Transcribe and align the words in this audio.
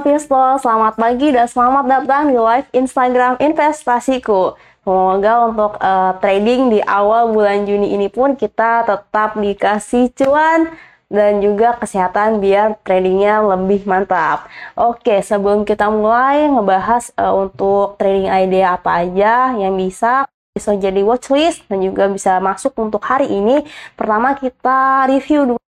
selamat 0.00 0.96
pagi 0.96 1.28
dan 1.28 1.44
selamat 1.44 1.84
datang 1.84 2.32
di 2.32 2.38
live 2.40 2.68
Instagram 2.72 3.36
investasiku. 3.36 4.56
Semoga 4.80 5.44
untuk 5.44 5.76
uh, 5.76 6.16
trading 6.24 6.72
di 6.72 6.80
awal 6.80 7.36
bulan 7.36 7.68
Juni 7.68 7.92
ini 7.92 8.08
pun 8.08 8.32
kita 8.32 8.88
tetap 8.88 9.36
dikasih 9.36 10.08
cuan 10.16 10.72
dan 11.12 11.44
juga 11.44 11.76
kesehatan 11.76 12.40
biar 12.40 12.80
tradingnya 12.80 13.44
lebih 13.44 13.84
mantap. 13.84 14.48
Oke, 14.72 15.20
sebelum 15.20 15.68
kita 15.68 15.92
mulai 15.92 16.48
ngebahas 16.48 17.12
uh, 17.20 17.36
untuk 17.36 18.00
trading 18.00 18.32
idea 18.32 18.80
apa 18.80 19.04
aja 19.04 19.52
yang 19.52 19.76
bisa 19.76 20.24
bisa 20.56 20.74
jadi 20.80 21.04
watchlist 21.04 21.68
dan 21.68 21.84
juga 21.84 22.08
bisa 22.08 22.40
masuk 22.40 22.72
untuk 22.80 23.04
hari 23.04 23.28
ini. 23.28 23.68
Pertama 24.00 24.32
kita 24.32 25.04
review 25.12 25.44
dulu 25.44 25.60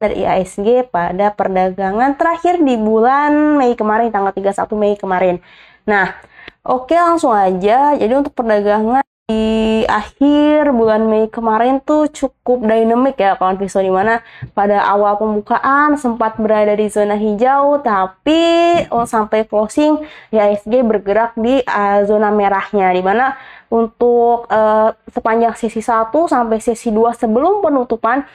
dari 0.00 0.24
IASG 0.24 0.88
pada 0.88 1.28
perdagangan 1.36 2.16
terakhir 2.16 2.56
di 2.64 2.80
bulan 2.80 3.60
Mei 3.60 3.76
kemarin, 3.76 4.08
tanggal 4.08 4.32
31 4.32 4.72
Mei 4.80 4.96
kemarin. 4.96 5.36
Nah, 5.84 6.16
oke 6.64 6.96
langsung 6.96 7.36
aja. 7.36 7.92
Jadi 8.00 8.08
untuk 8.16 8.32
perdagangan 8.32 9.04
di 9.28 9.84
akhir 9.84 10.72
bulan 10.72 11.04
Mei 11.04 11.28
kemarin 11.28 11.84
tuh 11.84 12.08
cukup 12.08 12.64
dynamic 12.64 13.14
ya 13.20 13.36
kawan 13.36 13.60
Viso 13.60 13.78
di 13.78 13.92
mana 13.92 14.24
pada 14.56 14.82
awal 14.88 15.20
pembukaan 15.20 15.94
sempat 15.94 16.40
berada 16.40 16.74
di 16.74 16.90
zona 16.90 17.14
hijau 17.14 17.78
tapi 17.78 18.42
sampai 18.90 19.46
closing 19.46 20.02
ISG 20.34 20.82
bergerak 20.82 21.38
di 21.38 21.62
uh, 21.62 22.02
zona 22.10 22.34
merahnya 22.34 22.90
di 22.90 23.04
mana 23.06 23.38
untuk 23.70 24.50
uh, 24.50 24.90
sepanjang 25.06 25.54
sesi 25.54 25.78
1 25.78 26.10
sampai 26.10 26.58
sesi 26.58 26.90
2 26.90 27.14
sebelum 27.14 27.62
penutupan 27.62 28.26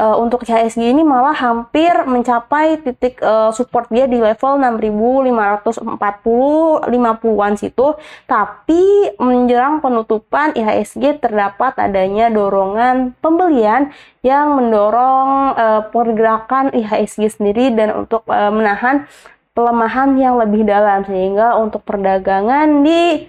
uh, 0.00 0.16
untuk 0.16 0.48
CHSG 0.48 0.80
ini 0.80 1.04
malah 1.04 1.36
hampir 1.36 1.92
mencapai 2.08 2.80
titik 2.80 3.20
uh, 3.20 3.52
support 3.52 3.92
dia 3.92 4.08
di 4.08 4.16
level 4.16 4.56
6540 4.56 6.88
50-an 6.88 7.54
situ. 7.60 8.00
Tapi 8.24 9.12
menjelang 9.20 9.84
penutupan 9.84 10.56
IHSG 10.56 11.20
terdapat 11.20 11.76
adanya 11.76 12.32
dorongan 12.32 13.12
pembelian 13.20 13.92
yang 14.24 14.56
mendorong 14.56 15.56
uh, 15.56 15.82
pergerakan 15.92 16.72
IHSG 16.72 17.40
sendiri 17.40 17.72
dan 17.76 17.92
untuk 17.92 18.24
uh, 18.32 18.48
menahan 18.48 19.04
pelemahan 19.52 20.16
yang 20.16 20.40
lebih 20.40 20.64
dalam. 20.64 21.04
Sehingga 21.04 21.60
untuk 21.60 21.84
perdagangan 21.84 22.80
di 22.80 23.28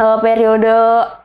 periode 0.00 0.72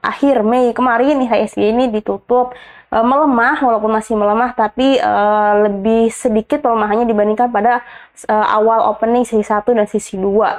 akhir 0.04 0.44
Mei 0.44 0.76
kemarin 0.76 1.24
IHSG 1.24 1.64
ini 1.64 1.88
ditutup 1.88 2.52
uh, 2.96 3.04
melemah 3.04 3.60
walaupun 3.60 3.92
masih 3.92 4.16
melemah 4.16 4.56
tapi 4.56 4.96
uh, 5.04 5.68
lebih 5.68 6.08
sedikit 6.16 6.64
pelemahannya 6.64 7.04
dibandingkan 7.04 7.52
pada 7.52 7.84
uh, 8.32 8.48
awal 8.56 8.96
opening 8.96 9.28
sesi 9.28 9.44
1 9.44 9.68
dan 9.76 9.88
sesi 9.92 10.16
2 10.16 10.24
uh, 10.24 10.56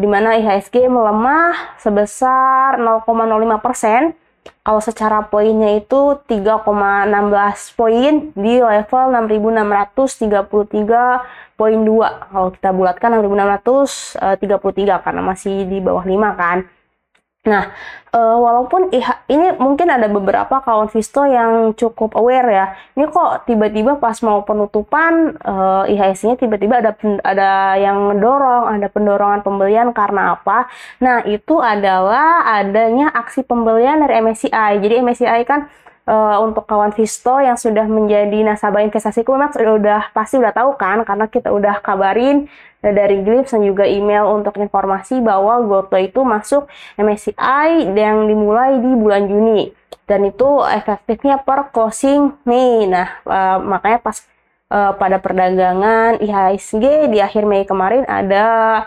di 0.00 0.08
mana 0.08 0.40
IHSG 0.40 0.88
melemah 0.88 1.76
sebesar 1.76 2.80
0,05 2.80 3.04
persen. 3.60 4.16
Kalau 4.46 4.78
secara 4.78 5.26
poinnya 5.26 5.74
itu 5.74 6.22
3,16 6.22 6.62
poin 7.74 8.30
di 8.30 8.62
level 8.62 9.04
6633.2 9.42 11.58
kalau 12.30 12.48
kita 12.54 12.70
bulatkan 12.70 13.10
6633 13.26 14.22
karena 15.02 15.22
masih 15.22 15.66
di 15.66 15.82
bawah 15.82 16.06
5 16.06 16.38
kan 16.38 16.62
Nah, 17.46 17.70
uh, 18.10 18.36
walaupun 18.42 18.90
IH, 18.90 19.22
ini 19.30 19.54
mungkin 19.56 19.86
ada 19.86 20.10
beberapa 20.10 20.58
kawan 20.58 20.90
Visto 20.90 21.22
yang 21.22 21.72
cukup 21.78 22.18
aware 22.18 22.50
ya. 22.50 22.66
Ini 22.98 23.06
kok 23.06 23.46
tiba-tiba 23.46 24.02
pas 24.02 24.18
mau 24.26 24.42
penutupan 24.42 25.38
uh, 25.46 25.86
IHSG-nya 25.86 26.36
tiba-tiba 26.36 26.82
ada 26.82 26.92
ada 27.22 27.50
yang 27.78 28.10
mendorong, 28.10 28.76
ada 28.76 28.90
pendorongan 28.90 29.46
pembelian 29.46 29.94
karena 29.94 30.34
apa? 30.34 30.66
Nah, 30.98 31.22
itu 31.22 31.62
adalah 31.62 32.42
adanya 32.58 33.14
aksi 33.14 33.46
pembelian 33.46 34.02
dari 34.02 34.18
MSCI. 34.18 34.82
Jadi 34.82 34.94
MSCI 35.06 35.42
kan 35.46 35.70
uh, 36.06 36.38
untuk 36.40 36.64
kawan 36.64 36.94
Visto 36.94 37.36
yang 37.42 37.58
sudah 37.58 37.84
menjadi 37.84 38.46
nasabah 38.46 38.86
investasi 38.86 39.26
memang 39.26 39.52
sudah, 39.52 39.74
udah 39.76 40.02
pasti 40.14 40.38
udah 40.38 40.54
tahu 40.54 40.78
kan 40.78 41.02
karena 41.02 41.26
kita 41.26 41.50
udah 41.50 41.82
kabarin 41.82 42.46
uh, 42.80 42.92
dari 42.94 43.20
Glimpse 43.20 43.52
dan 43.52 43.66
juga 43.66 43.84
email 43.84 44.30
untuk 44.30 44.56
informasi 44.56 45.20
bahwa 45.20 45.60
Goto 45.66 45.98
itu 45.98 46.22
masuk 46.22 46.70
MSCI 46.96 47.92
yang 47.92 48.30
dimulai 48.30 48.78
di 48.78 48.90
bulan 48.94 49.26
Juni 49.26 49.74
dan 50.06 50.22
itu 50.22 50.62
efektifnya 50.62 51.42
per 51.42 51.74
closing 51.74 52.38
Mei. 52.46 52.86
Nah, 52.86 53.18
uh, 53.26 53.58
makanya 53.58 53.98
pas 53.98 54.22
uh, 54.70 54.94
pada 54.94 55.18
perdagangan 55.18 56.22
IHSG 56.22 57.10
di 57.10 57.18
akhir 57.18 57.42
Mei 57.42 57.66
kemarin 57.66 58.06
ada 58.06 58.86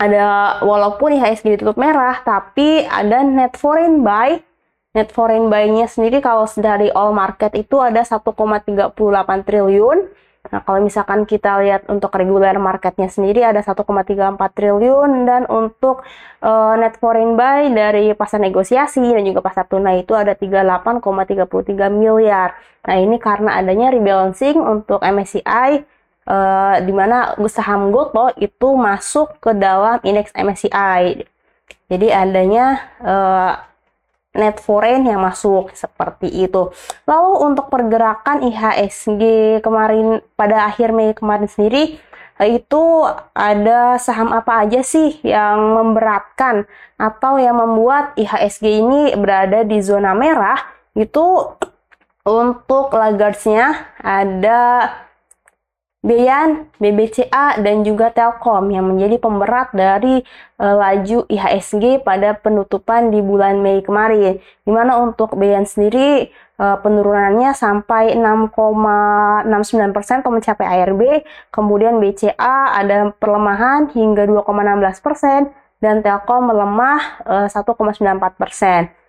ada 0.00 0.56
walaupun 0.64 1.16
IHSG 1.16 1.60
ditutup 1.60 1.76
merah 1.76 2.20
tapi 2.24 2.88
ada 2.88 3.20
net 3.20 3.56
foreign 3.56 4.00
buy 4.00 4.40
net 4.90 5.14
foreign 5.14 5.46
buy-nya 5.46 5.86
sendiri 5.86 6.18
kalau 6.18 6.50
dari 6.58 6.90
all 6.90 7.14
market 7.14 7.54
itu 7.54 7.78
ada 7.78 8.02
1,38 8.02 8.94
triliun. 9.46 9.98
Nah, 10.40 10.64
kalau 10.64 10.80
misalkan 10.80 11.28
kita 11.28 11.60
lihat 11.62 11.84
untuk 11.86 12.10
regular 12.16 12.56
marketnya 12.56 13.06
sendiri 13.06 13.44
ada 13.44 13.60
1,34 13.60 13.86
triliun 14.56 15.28
dan 15.28 15.44
untuk 15.46 16.02
uh, 16.42 16.74
net 16.80 16.96
foreign 16.98 17.36
buy 17.36 17.70
dari 17.70 18.16
pasar 18.16 18.40
negosiasi 18.42 19.04
dan 19.04 19.22
juga 19.22 19.44
pasar 19.44 19.68
tunai 19.68 20.02
itu 20.02 20.16
ada 20.16 20.34
38,33 20.34 21.92
miliar. 21.92 22.56
Nah, 22.82 22.96
ini 22.98 23.20
karena 23.20 23.60
adanya 23.60 23.92
rebalancing 23.94 24.58
untuk 24.58 25.04
MSCI 25.04 25.84
uh, 26.24 26.32
eh, 26.32 26.76
di 26.82 26.92
mana 26.96 27.36
saham 27.46 27.92
Goto 27.92 28.32
itu 28.40 28.68
masuk 28.74 29.38
ke 29.38 29.52
dalam 29.54 30.00
indeks 30.02 30.32
MSCI. 30.34 31.28
Jadi 31.90 32.06
adanya 32.10 32.80
uh, 33.04 33.69
net 34.34 34.62
foreign 34.62 35.06
yang 35.06 35.22
masuk 35.22 35.74
seperti 35.74 36.30
itu. 36.30 36.70
Lalu 37.06 37.32
untuk 37.50 37.66
pergerakan 37.66 38.46
IHSG 38.46 39.22
kemarin 39.64 40.22
pada 40.38 40.70
akhir 40.70 40.94
Mei 40.94 41.14
kemarin 41.14 41.50
sendiri 41.50 41.98
itu 42.40 43.04
ada 43.36 44.00
saham 44.00 44.32
apa 44.32 44.64
aja 44.64 44.80
sih 44.80 45.20
yang 45.20 45.76
memberatkan 45.76 46.64
atau 46.96 47.36
yang 47.36 47.60
membuat 47.60 48.16
IHSG 48.16 48.64
ini 48.80 49.12
berada 49.20 49.60
di 49.60 49.76
zona 49.84 50.16
merah 50.16 50.56
itu 50.96 51.52
untuk 52.24 52.96
lagardesnya 52.96 53.92
ada 54.00 54.88
Beyan, 56.00 56.72
BBCA, 56.80 57.60
dan 57.60 57.84
juga 57.84 58.08
Telkom 58.08 58.72
yang 58.72 58.88
menjadi 58.88 59.20
pemberat 59.20 59.68
dari 59.76 60.24
uh, 60.56 60.74
laju 60.80 61.28
IHSG 61.28 62.00
pada 62.00 62.32
penutupan 62.40 63.12
di 63.12 63.20
bulan 63.20 63.60
Mei 63.60 63.84
kemarin. 63.84 64.40
Di 64.40 64.72
mana 64.72 64.96
untuk 64.96 65.36
Beyan 65.36 65.68
sendiri 65.68 66.32
uh, 66.56 66.80
penurunannya 66.80 67.52
sampai 67.52 68.16
6,69% 68.16 70.24
atau 70.24 70.32
mencapai 70.32 70.66
ARB, 70.80 71.20
kemudian 71.52 72.00
BCA 72.00 72.80
ada 72.80 73.12
perlemahan 73.20 73.92
hingga 73.92 74.24
2,16% 74.24 75.52
dan 75.84 76.00
Telkom 76.00 76.48
melemah 76.48 77.20
uh, 77.28 77.44
1,94%. 77.44 78.99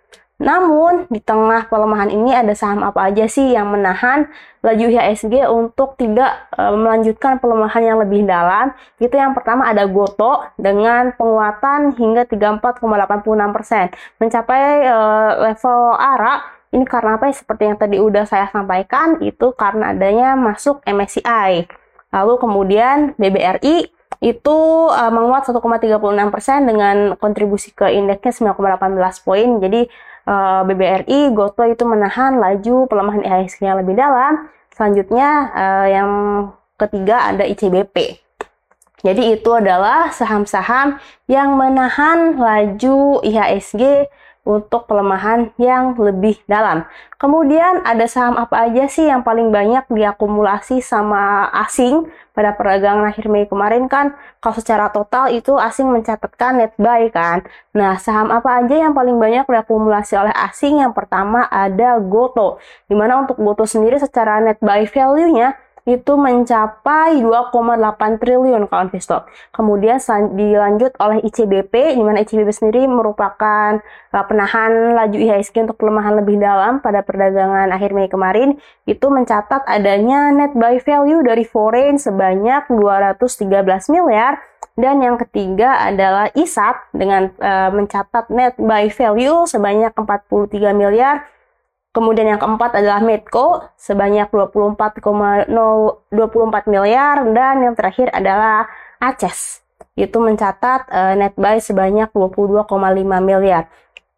Namun, 0.42 1.06
di 1.14 1.22
tengah 1.22 1.70
pelemahan 1.70 2.10
ini 2.10 2.34
ada 2.34 2.58
saham 2.58 2.82
apa 2.82 3.14
aja 3.14 3.30
sih 3.30 3.54
yang 3.54 3.70
menahan 3.70 4.26
laju 4.66 4.86
IHSG 4.90 5.46
untuk 5.46 5.94
tidak 6.02 6.50
e, 6.58 6.64
melanjutkan 6.74 7.38
pelemahan 7.38 7.86
yang 7.86 7.98
lebih 8.02 8.26
dalam? 8.26 8.74
Itu 8.98 9.14
yang 9.22 9.38
pertama 9.38 9.70
ada 9.70 9.86
Goto 9.86 10.42
dengan 10.58 11.14
penguatan 11.14 11.94
hingga 11.94 12.26
34,86%, 12.26 14.18
mencapai 14.18 14.66
e, 14.82 14.98
level 15.46 15.80
ARA. 15.94 16.42
Ini 16.74 16.90
karena 16.90 17.22
apa? 17.22 17.30
Seperti 17.30 17.70
yang 17.70 17.78
tadi 17.78 18.02
udah 18.02 18.26
saya 18.26 18.50
sampaikan, 18.50 19.22
itu 19.22 19.54
karena 19.54 19.94
adanya 19.94 20.34
masuk 20.34 20.82
MSCI. 20.90 21.70
Lalu 22.12 22.34
kemudian 22.42 23.14
BBRI 23.16 23.94
itu 24.22 24.58
uh, 24.94 25.10
menguat 25.10 25.50
1,36% 25.50 26.70
dengan 26.70 27.18
kontribusi 27.18 27.74
ke 27.74 27.90
indeksnya 27.90 28.54
9,18 28.54 29.26
poin. 29.26 29.50
Jadi 29.58 29.90
eh, 30.28 30.62
BBRI, 30.68 31.34
Goto 31.34 31.64
itu 31.66 31.84
menahan 31.88 32.38
laju 32.38 32.86
pelemahan 32.90 33.24
IHSG 33.24 33.66
yang 33.66 33.80
lebih 33.82 33.96
dalam. 33.98 34.50
Selanjutnya 34.72 35.30
uh, 35.52 35.88
yang 35.92 36.12
ketiga 36.80 37.30
ada 37.30 37.44
ICBP. 37.46 38.18
Jadi 39.02 39.34
itu 39.34 39.50
adalah 39.54 40.14
saham-saham 40.14 41.02
yang 41.26 41.58
menahan 41.58 42.38
laju 42.38 43.22
IHSG 43.26 44.10
untuk 44.42 44.90
pelemahan 44.90 45.54
yang 45.62 45.94
lebih 45.98 46.42
dalam. 46.50 46.86
Kemudian 47.22 47.86
ada 47.86 48.10
saham 48.10 48.38
apa 48.42 48.70
aja 48.70 48.90
sih 48.90 49.06
yang 49.06 49.22
paling 49.22 49.54
banyak 49.54 49.86
diakumulasi 49.90 50.82
sama 50.82 51.46
asing 51.62 52.10
pada 52.32 52.56
perdagangan 52.56 53.12
akhir 53.12 53.28
Mei 53.28 53.44
kemarin 53.48 53.92
kan 53.92 54.16
kalau 54.40 54.56
secara 54.56 54.88
total 54.88 55.32
itu 55.32 55.56
asing 55.60 55.92
mencatatkan 55.92 56.60
net 56.60 56.74
buy 56.80 57.12
kan. 57.12 57.44
Nah, 57.76 58.00
saham 58.00 58.32
apa 58.32 58.64
aja 58.64 58.76
yang 58.88 58.96
paling 58.96 59.20
banyak 59.20 59.44
diakumulasi 59.48 60.16
oleh 60.16 60.36
asing? 60.36 60.80
Yang 60.80 60.96
pertama 60.96 61.48
ada 61.52 62.00
Goto. 62.00 62.60
Di 62.88 62.96
mana 62.96 63.20
untuk 63.20 63.36
Goto 63.40 63.68
sendiri 63.68 64.00
secara 64.00 64.40
net 64.40 64.60
buy 64.64 64.88
value-nya 64.88 65.60
itu 65.90 66.14
mencapai 66.14 67.18
2,8 67.20 68.22
triliun 68.22 68.70
kawan 68.70 68.94
investor. 68.94 69.26
Kemudian 69.50 69.98
dilanjut 70.38 70.94
oleh 71.02 71.26
ICBP, 71.26 71.98
di 71.98 72.04
mana 72.04 72.22
ICBP 72.22 72.50
sendiri 72.54 72.86
merupakan 72.86 73.82
uh, 74.14 74.26
penahan 74.30 74.94
laju 74.94 75.18
IHSG 75.18 75.66
untuk 75.66 75.82
pelemahan 75.82 76.22
lebih 76.22 76.38
dalam 76.38 76.80
pada 76.86 77.02
perdagangan 77.02 77.74
akhir 77.74 77.98
Mei 77.98 78.12
kemarin, 78.12 78.62
itu 78.86 79.06
mencatat 79.10 79.66
adanya 79.66 80.30
net 80.30 80.54
buy 80.54 80.78
value 80.78 81.26
dari 81.26 81.42
foreign 81.42 81.98
sebanyak 81.98 82.70
213 82.70 83.50
miliar, 83.90 84.38
dan 84.80 85.04
yang 85.04 85.20
ketiga 85.20 85.82
adalah 85.84 86.32
ISAT 86.32 86.94
dengan 86.96 87.34
uh, 87.42 87.70
mencatat 87.74 88.30
net 88.32 88.56
buy 88.56 88.88
value 88.88 89.44
sebanyak 89.50 89.92
43 89.98 90.72
miliar 90.78 91.28
Kemudian 91.92 92.24
yang 92.32 92.40
keempat 92.40 92.80
adalah 92.80 93.04
Medco 93.04 93.68
sebanyak 93.76 94.32
24,024 94.32 95.52
miliar 96.72 97.28
dan 97.36 97.56
yang 97.60 97.76
terakhir 97.76 98.08
adalah 98.16 98.72
Aces 99.04 99.60
itu 100.00 100.18
mencatat 100.24 100.88
uh, 100.88 101.14
net 101.20 101.36
buy 101.36 101.60
sebanyak 101.60 102.08
22,5 102.16 102.64
miliar. 103.20 103.68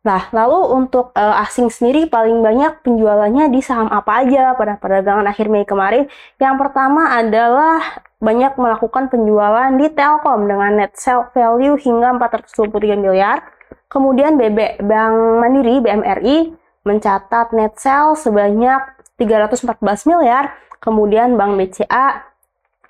Nah, 0.03 0.27
lalu 0.35 0.59
untuk 0.83 1.15
uh, 1.15 1.41
asing 1.47 1.71
sendiri 1.71 2.11
paling 2.11 2.43
banyak 2.43 2.83
penjualannya 2.83 3.47
di 3.49 3.63
saham 3.63 3.87
apa 3.87 4.27
aja 4.27 4.51
pada 4.53 4.75
perdagangan 4.75 5.25
akhir 5.31 5.47
Mei 5.47 5.63
kemarin? 5.63 6.11
Yang 6.37 6.55
pertama 6.59 7.07
adalah 7.15 8.03
banyak 8.19 8.53
melakukan 8.59 9.07
penjualan 9.07 9.71
di 9.79 9.87
Telkom 9.95 10.45
dengan 10.45 10.75
net 10.75 10.93
sell 10.99 11.31
value 11.31 11.79
hingga 11.79 12.19
423 12.19 12.99
miliar. 12.99 13.47
Kemudian 13.87 14.35
BB 14.35 14.83
Bank 14.83 15.15
Mandiri 15.39 15.79
BMRI 15.79 16.37
mencatat 16.83 17.56
net 17.56 17.80
sale 17.80 18.15
sebanyak 18.15 18.80
314 19.19 19.80
miliar. 20.07 20.56
Kemudian 20.83 21.39
Bank 21.39 21.56
BCA 21.56 22.27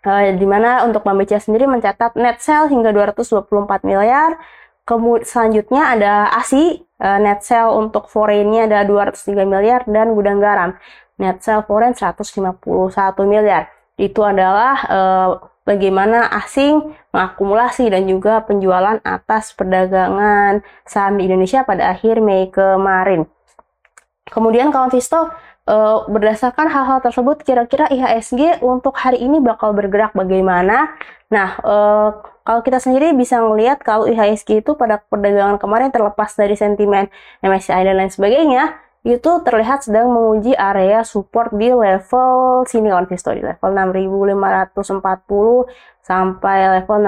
eh, 0.04 0.34
di 0.34 0.46
mana 0.50 0.82
untuk 0.86 1.06
Bank 1.06 1.22
BCA 1.22 1.40
sendiri 1.42 1.70
mencatat 1.70 2.18
net 2.18 2.42
sale 2.42 2.70
hingga 2.74 2.90
224 2.92 3.86
miliar. 3.86 4.38
Kemudian 4.84 5.24
selanjutnya 5.24 5.96
ada 5.96 6.14
ASI, 6.34 6.84
eh, 6.84 7.20
net 7.22 7.46
sale 7.46 7.72
untuk 7.72 8.10
foreignnya 8.10 8.68
ada 8.68 8.84
203 8.84 9.46
miliar 9.46 9.86
dan 9.88 10.18
gudang 10.18 10.42
garam 10.42 10.76
net 11.22 11.40
sale 11.46 11.64
foreign 11.64 11.94
151 11.94 13.24
miliar. 13.30 13.70
Itu 13.96 14.26
adalah 14.26 14.76
eh, 14.90 15.30
bagaimana 15.64 16.28
asing 16.44 16.98
mengakumulasi 17.16 17.88
dan 17.94 18.10
juga 18.10 18.44
penjualan 18.44 19.00
atas 19.06 19.56
perdagangan 19.56 20.66
saham 20.84 21.20
di 21.20 21.30
Indonesia 21.30 21.64
pada 21.64 21.94
akhir 21.96 22.20
Mei 22.20 22.52
kemarin. 22.52 23.30
Kemudian 24.34 24.74
kawan 24.74 24.90
Visto, 24.90 25.30
uh, 25.70 25.98
berdasarkan 26.10 26.66
hal-hal 26.74 27.06
tersebut, 27.06 27.46
kira-kira 27.46 27.86
IHSG 27.94 28.66
untuk 28.66 28.98
hari 28.98 29.22
ini 29.22 29.38
bakal 29.38 29.78
bergerak 29.78 30.18
bagaimana? 30.18 30.98
Nah, 31.30 31.62
uh, 31.62 32.10
kalau 32.42 32.66
kita 32.66 32.82
sendiri 32.82 33.14
bisa 33.14 33.38
melihat 33.46 33.78
kalau 33.86 34.10
IHSG 34.10 34.66
itu 34.66 34.74
pada 34.74 35.00
perdagangan 35.06 35.62
kemarin 35.62 35.94
terlepas 35.94 36.34
dari 36.34 36.58
sentimen 36.58 37.14
MSCI 37.46 37.86
dan 37.86 37.96
lain 38.02 38.10
sebagainya, 38.10 38.74
itu 39.04 39.44
terlihat 39.44 39.84
sedang 39.84 40.16
menguji 40.16 40.56
area 40.56 41.04
support 41.04 41.52
di 41.54 41.68
level 41.70 42.64
sini 42.64 42.88
kawan 42.88 43.06
Visto, 43.06 43.36
di 43.36 43.44
level 43.44 43.70
6540 43.76 45.68
sampai 46.04 46.80
level 46.80 47.00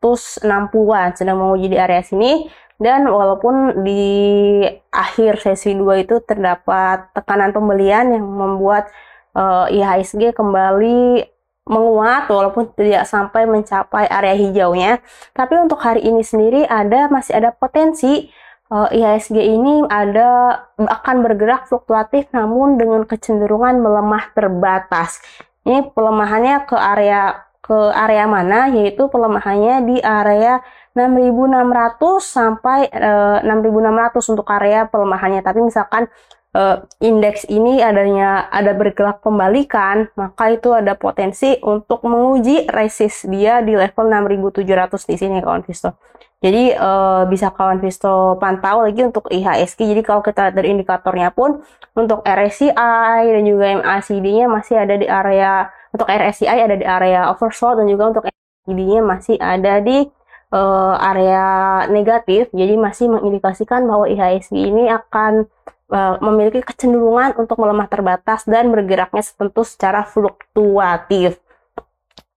6560-an 0.00 1.08
sedang 1.16 1.36
menguji 1.40 1.72
di 1.72 1.76
area 1.80 2.04
sini 2.04 2.48
dan 2.82 3.06
walaupun 3.06 3.86
di 3.86 4.64
akhir 4.90 5.38
sesi 5.38 5.78
2 5.78 6.04
itu 6.04 6.18
terdapat 6.26 7.10
tekanan 7.14 7.54
pembelian 7.54 8.10
yang 8.10 8.26
membuat 8.26 8.90
uh, 9.38 9.70
IHSG 9.70 10.34
kembali 10.34 11.30
menguat 11.64 12.28
walaupun 12.28 12.76
tidak 12.76 13.08
sampai 13.08 13.48
mencapai 13.48 14.04
area 14.10 14.36
hijaunya. 14.36 15.00
Tapi 15.32 15.54
untuk 15.56 15.80
hari 15.80 16.04
ini 16.04 16.20
sendiri 16.20 16.68
ada 16.68 17.08
masih 17.08 17.40
ada 17.40 17.54
potensi 17.54 18.28
uh, 18.68 18.88
IHSG 18.92 19.36
ini 19.38 19.86
ada 19.88 20.60
akan 20.76 21.24
bergerak 21.24 21.70
fluktuatif 21.70 22.28
namun 22.34 22.76
dengan 22.76 23.06
kecenderungan 23.08 23.80
melemah 23.80 24.34
terbatas. 24.36 25.22
Ini 25.64 25.94
pelemahannya 25.96 26.68
ke 26.68 26.76
area 26.76 27.43
ke 27.64 27.78
area 27.96 28.28
mana 28.28 28.68
yaitu 28.68 29.08
pelemahannya 29.08 29.88
di 29.88 29.96
area 30.04 30.60
6.600 30.92 31.96
sampai 32.20 32.92
uh, 32.92 33.40
eh, 33.40 33.48
6.600 33.48 34.32
untuk 34.36 34.46
area 34.52 34.84
pelemahannya. 34.84 35.40
Tapi 35.40 35.64
misalkan 35.64 36.12
uh, 36.52 36.84
indeks 37.00 37.48
ini 37.48 37.80
adanya 37.80 38.52
ada 38.52 38.76
bergerak 38.76 39.24
pembalikan, 39.24 40.12
maka 40.12 40.52
itu 40.52 40.76
ada 40.76 40.92
potensi 40.92 41.56
untuk 41.64 42.04
menguji 42.04 42.68
resist 42.68 43.26
dia 43.32 43.64
di 43.64 43.74
level 43.74 44.06
6.700 44.06 45.10
di 45.10 45.16
sini 45.16 45.40
kawan 45.40 45.64
Visto. 45.64 45.96
Jadi 46.44 46.76
uh, 46.76 47.24
bisa 47.32 47.48
kawan 47.48 47.80
Visto 47.80 48.36
pantau 48.36 48.84
lagi 48.84 49.00
untuk 49.00 49.32
IHSG. 49.32 49.80
Jadi 49.88 50.02
kalau 50.04 50.20
kita 50.20 50.52
lihat 50.52 50.54
dari 50.60 50.76
indikatornya 50.76 51.32
pun 51.32 51.64
untuk 51.96 52.20
RSI 52.20 52.76
dan 53.24 53.44
juga 53.48 53.80
MACD-nya 53.80 54.52
masih 54.52 54.76
ada 54.76 54.94
di 55.00 55.08
area 55.08 55.72
untuk 55.94 56.10
RSI 56.10 56.50
ada 56.50 56.74
di 56.74 56.82
area 56.82 57.30
oversold 57.30 57.78
dan 57.78 57.86
juga 57.86 58.10
untuk 58.10 58.22
MACD-nya 58.66 59.00
masih 59.06 59.38
ada 59.38 59.78
di 59.78 60.10
uh, 60.50 60.94
area 60.98 61.46
negatif, 61.86 62.50
jadi 62.50 62.74
masih 62.74 63.14
mengindikasikan 63.14 63.86
bahwa 63.86 64.10
IHSG 64.10 64.58
ini 64.58 64.90
akan 64.90 65.46
uh, 65.94 66.18
memiliki 66.18 66.66
kecenderungan 66.66 67.38
untuk 67.38 67.62
melemah 67.62 67.86
terbatas 67.86 68.42
dan 68.46 68.74
bergeraknya 68.74 69.22
tentu 69.22 69.62
secara 69.62 70.02
fluktuatif. 70.02 71.38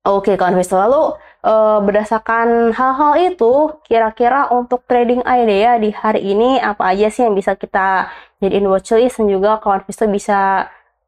Oke, 0.08 0.40
kawan 0.40 0.56
investor. 0.56 0.88
Lalu 0.88 1.04
uh, 1.44 1.84
berdasarkan 1.84 2.72
hal-hal 2.72 3.14
itu, 3.34 3.76
kira-kira 3.84 4.48
untuk 4.54 4.86
trading 4.88 5.20
idea 5.28 5.76
di 5.82 5.92
hari 5.92 6.24
ini 6.24 6.62
apa 6.64 6.96
aja 6.96 7.12
sih 7.12 7.28
yang 7.28 7.36
bisa 7.36 7.60
kita 7.60 8.08
jadiin 8.40 8.70
watchlist 8.70 9.20
dan 9.20 9.28
juga 9.28 9.60
kawan 9.60 9.84
investor 9.84 10.08
bisa 10.08 10.40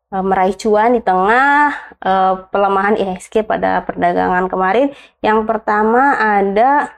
meraih 0.09 0.57
cuan 0.57 0.97
di 0.97 1.01
tengah 1.05 1.69
uh, 2.01 2.33
pelemahan 2.49 2.97
IHSG 2.97 3.45
pada 3.45 3.85
perdagangan 3.85 4.49
kemarin. 4.49 4.87
Yang 5.21 5.39
pertama 5.45 6.17
ada 6.17 6.89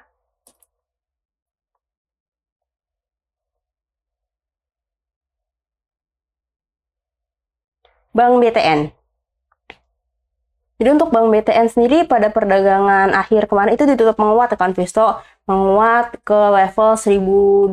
Bank 8.16 8.44
BTN. 8.44 9.01
Jadi 10.82 10.98
untuk 10.98 11.14
Bank 11.14 11.30
BTN 11.30 11.70
sendiri 11.70 12.10
pada 12.10 12.34
perdagangan 12.34 13.14
akhir 13.14 13.46
kemarin 13.46 13.78
itu 13.78 13.86
ditutup 13.86 14.18
menguat 14.18 14.50
tekan 14.50 14.74
Visto 14.74 15.22
menguat 15.46 16.18
ke 16.26 16.34
level 16.34 16.98
1280 16.98 17.70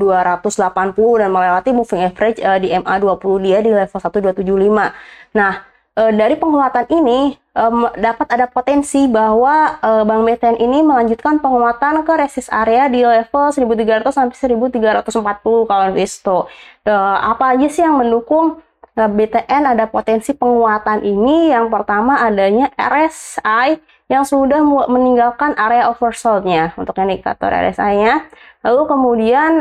dan 1.16 1.28
melewati 1.32 1.72
moving 1.72 2.04
average 2.04 2.36
uh, 2.44 2.60
di 2.60 2.68
MA20 2.68 3.32
dia 3.40 3.58
di 3.64 3.72
level 3.72 3.96
1275. 3.96 4.92
Nah, 5.32 5.52
uh, 5.96 6.12
dari 6.12 6.36
penguatan 6.36 6.84
ini 6.92 7.32
um, 7.56 7.88
dapat 7.96 8.28
ada 8.28 8.44
potensi 8.44 9.08
bahwa 9.08 9.80
uh, 9.80 10.04
Bank 10.04 10.28
BTN 10.28 10.60
ini 10.60 10.84
melanjutkan 10.84 11.40
penguatan 11.40 12.04
ke 12.04 12.12
resist 12.12 12.52
area 12.52 12.92
di 12.92 13.08
level 13.08 13.56
1300 13.56 14.04
sampai 14.12 14.36
1340 14.36 15.64
kalau 15.64 15.86
Visto. 15.96 16.38
Uh, 16.84 17.16
apa 17.24 17.56
aja 17.56 17.72
sih 17.72 17.80
yang 17.80 17.96
mendukung 17.96 18.60
BTN 19.07 19.78
ada 19.78 19.87
potensi 19.87 20.35
penguatan 20.35 21.07
ini. 21.07 21.55
Yang 21.55 21.71
pertama 21.71 22.19
adanya 22.25 22.75
RSI 22.75 23.78
yang 24.09 24.25
sudah 24.25 24.64
meninggalkan 24.88 25.55
area 25.55 25.93
oversold-nya 25.93 26.75
untuk 26.75 26.97
indikator 26.99 27.52
RSI-nya. 27.52 28.26
Lalu 28.64 28.83
kemudian 28.88 29.52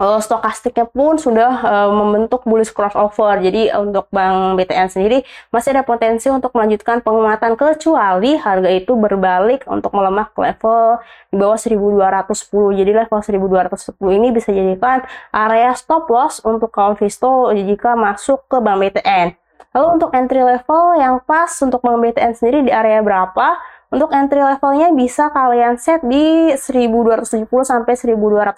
uh, 0.00 0.20
stokastiknya 0.22 0.88
pun 0.88 1.20
sudah 1.20 1.52
uh, 1.62 1.90
membentuk 1.92 2.46
bullish 2.48 2.72
crossover. 2.72 3.40
Jadi 3.42 3.68
untuk 3.74 4.08
Bank 4.08 4.56
BTN 4.56 4.88
sendiri 4.88 5.26
masih 5.52 5.76
ada 5.76 5.82
potensi 5.84 6.30
untuk 6.32 6.54
melanjutkan 6.56 7.04
penguatan 7.04 7.58
kecuali 7.58 8.38
harga 8.38 8.70
itu 8.70 8.92
berbalik 8.96 9.66
untuk 9.68 9.92
melemah 9.92 10.30
ke 10.32 10.38
level 10.40 11.02
di 11.28 11.36
bawah 11.36 11.58
1210. 11.58 12.80
Jadi 12.80 12.90
level 12.94 13.18
1210 13.20 14.18
ini 14.18 14.28
bisa 14.32 14.48
jadikan 14.54 15.04
area 15.34 15.72
stop 15.76 16.08
loss 16.08 16.40
untuk 16.44 16.72
kawan 16.72 16.96
Visto 16.96 17.52
jika 17.52 17.98
masuk 17.98 18.46
ke 18.48 18.56
Bank 18.62 18.78
BTN. 18.80 19.36
Lalu 19.72 19.86
untuk 19.96 20.12
entry 20.12 20.44
level 20.44 21.00
yang 21.00 21.16
pas 21.24 21.48
untuk 21.64 21.80
Bank 21.80 21.98
BTN 22.00 22.32
sendiri 22.36 22.60
di 22.68 22.72
area 22.72 23.00
berapa? 23.00 23.56
Untuk 23.92 24.08
entry 24.08 24.40
levelnya 24.40 24.88
bisa 24.96 25.28
kalian 25.28 25.76
set 25.76 26.00
di 26.00 26.48
1270 26.56 27.44
sampai 27.60 27.92
1280. 27.92 28.56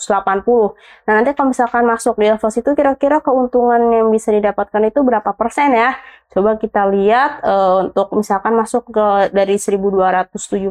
Nah, 1.10 1.12
nanti 1.18 1.34
kalau 1.34 1.50
misalkan 1.50 1.82
masuk 1.82 2.14
di 2.22 2.30
level 2.30 2.50
situ 2.54 2.70
kira-kira 2.78 3.18
keuntungan 3.18 3.82
yang 3.90 4.14
bisa 4.14 4.30
didapatkan 4.30 4.78
itu 4.86 5.02
berapa 5.02 5.34
persen 5.34 5.74
ya? 5.74 5.98
Coba 6.30 6.54
kita 6.54 6.86
lihat 6.86 7.42
uh, 7.42 7.82
untuk 7.82 8.14
misalkan 8.14 8.54
masuk 8.54 8.94
ke 8.94 9.34
dari 9.34 9.58
1270 9.58 10.70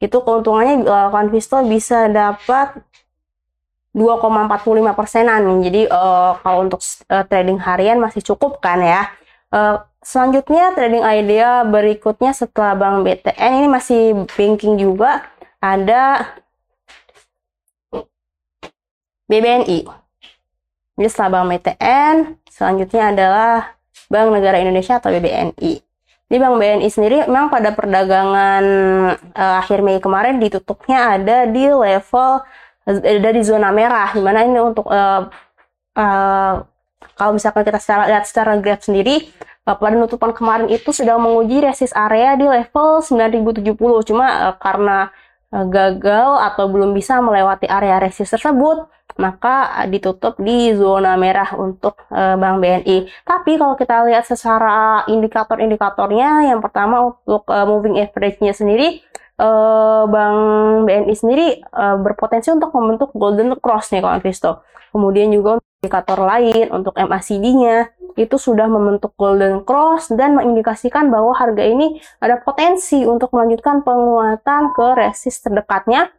itu 0.00 0.16
keuntungannya 0.24 0.88
uh, 0.88 1.12
Convisto 1.12 1.60
bisa 1.68 2.08
dapat 2.08 2.72
2,45 3.92 4.96
persenan. 4.96 5.44
Jadi 5.60 5.84
uh, 5.92 6.40
kalau 6.40 6.64
untuk 6.64 6.80
trading 7.28 7.60
harian 7.60 8.00
masih 8.00 8.24
cukup 8.24 8.64
kan 8.64 8.80
ya. 8.80 9.12
Uh, 9.48 9.80
selanjutnya 10.04 10.76
trading 10.76 11.04
idea 11.04 11.64
berikutnya 11.64 12.36
setelah 12.36 12.76
Bank 12.76 13.00
BTN 13.08 13.52
ini 13.64 13.68
masih 13.68 14.28
banking 14.36 14.76
juga 14.76 15.24
ada 15.56 16.36
BBNI. 19.28 19.88
Jadi 20.98 21.08
setelah 21.08 21.40
Bank 21.40 21.46
BTN, 21.48 22.14
selanjutnya 22.48 23.02
adalah 23.08 23.54
Bank 24.12 24.28
Negara 24.36 24.60
Indonesia 24.60 25.00
atau 25.00 25.08
BBNI. 25.12 25.72
Di 26.28 26.36
Bank 26.36 26.60
BNI 26.60 26.88
sendiri 26.92 27.24
memang 27.24 27.48
pada 27.48 27.72
perdagangan 27.72 28.64
uh, 29.32 29.54
akhir 29.64 29.80
Mei 29.80 29.96
kemarin 29.96 30.36
ditutupnya 30.36 31.16
ada 31.16 31.48
di 31.48 31.72
level 31.72 32.44
ada 32.88 33.30
di 33.32 33.42
zona 33.44 33.68
merah, 33.68 34.12
di 34.16 34.20
mana 34.24 34.48
ini 34.48 34.60
untuk 34.60 34.88
uh, 34.88 35.28
uh, 35.92 36.52
kalau 37.18 37.34
misalkan 37.34 37.62
kita 37.66 37.78
secara, 37.82 38.06
lihat 38.10 38.24
secara 38.26 38.58
graf 38.58 38.82
sendiri, 38.82 39.30
uh, 39.66 39.74
pada 39.74 39.94
penutupan 39.98 40.30
kemarin 40.34 40.68
itu 40.70 40.90
sedang 40.94 41.22
menguji 41.22 41.62
resist 41.62 41.94
area 41.94 42.34
di 42.34 42.46
level 42.46 43.02
9070, 43.02 44.08
cuma 44.08 44.26
uh, 44.50 44.54
karena 44.58 45.10
uh, 45.54 45.66
gagal 45.66 46.30
atau 46.52 46.64
belum 46.70 46.94
bisa 46.94 47.18
melewati 47.18 47.66
area 47.66 47.98
resist 48.02 48.34
tersebut, 48.34 48.86
maka 49.18 49.82
ditutup 49.90 50.38
di 50.38 50.70
zona 50.78 51.18
merah 51.18 51.50
untuk 51.58 51.98
Bank 52.12 52.62
BNI. 52.62 53.10
Tapi 53.26 53.58
kalau 53.58 53.74
kita 53.74 54.06
lihat 54.06 54.22
secara 54.22 55.02
indikator-indikatornya, 55.10 56.54
yang 56.54 56.62
pertama 56.62 57.02
untuk 57.02 57.42
moving 57.50 57.98
average-nya 57.98 58.54
sendiri, 58.54 59.02
uh, 59.40 60.04
Bank 60.10 60.38
BNI 60.86 61.14
sendiri 61.14 61.46
uh, 61.72 61.96
berpotensi 61.98 62.50
untuk 62.52 62.74
membentuk 62.74 63.14
golden 63.14 63.54
cross 63.62 63.90
nih 63.94 64.02
kawan 64.02 64.20
Visto. 64.20 64.62
Kemudian 64.90 65.30
juga 65.30 65.62
indikator 65.78 66.18
lain 66.18 66.74
untuk 66.74 66.98
MACD-nya 66.98 67.94
itu 68.18 68.34
sudah 68.34 68.66
membentuk 68.66 69.14
golden 69.14 69.62
cross 69.62 70.10
dan 70.10 70.34
mengindikasikan 70.34 71.06
bahwa 71.06 71.30
harga 71.38 71.62
ini 71.62 72.02
ada 72.18 72.42
potensi 72.42 73.06
untuk 73.06 73.30
melanjutkan 73.30 73.86
penguatan 73.86 74.74
ke 74.74 74.86
resist 74.98 75.46
terdekatnya 75.46 76.10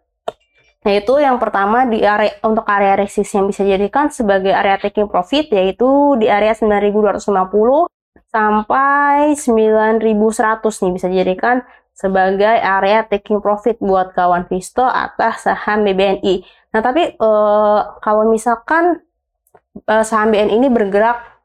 yaitu 0.87 1.19
yang 1.19 1.35
pertama 1.43 1.83
di 1.83 1.99
area 1.99 2.39
untuk 2.39 2.63
area 2.63 2.95
resist 2.95 3.35
yang 3.35 3.51
bisa 3.51 3.67
dijadikan 3.67 4.07
sebagai 4.07 4.55
area 4.55 4.79
taking 4.79 5.11
profit 5.11 5.51
yaitu 5.51 6.15
di 6.15 6.31
area 6.31 6.55
9250 6.55 7.91
sampai 8.31 9.35
9100 9.35 9.99
nih 10.63 10.91
bisa 10.95 11.07
dijadikan 11.11 11.67
sebagai 11.91 12.55
area 12.63 13.03
taking 13.03 13.43
profit 13.43 13.75
buat 13.83 14.15
kawan 14.15 14.47
Visto 14.47 14.87
atas 14.87 15.43
saham 15.43 15.83
BBNI. 15.83 16.47
Nah, 16.71 16.79
tapi 16.79 17.11
uh, 17.19 17.99
kalau 17.99 18.31
misalkan 18.31 19.03
uh, 19.87 20.03
saham 20.05 20.33
BNI 20.33 20.55
ini 20.57 20.69
bergerak 20.69 21.41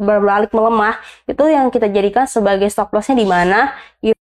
berbalik 0.00 0.48
melemah, 0.56 0.96
itu 1.28 1.44
yang 1.44 1.68
kita 1.68 1.84
jadikan 1.92 2.24
sebagai 2.24 2.72
stop 2.72 2.88
lossnya 2.88 3.20
di 3.20 3.28
mana? 3.28 3.76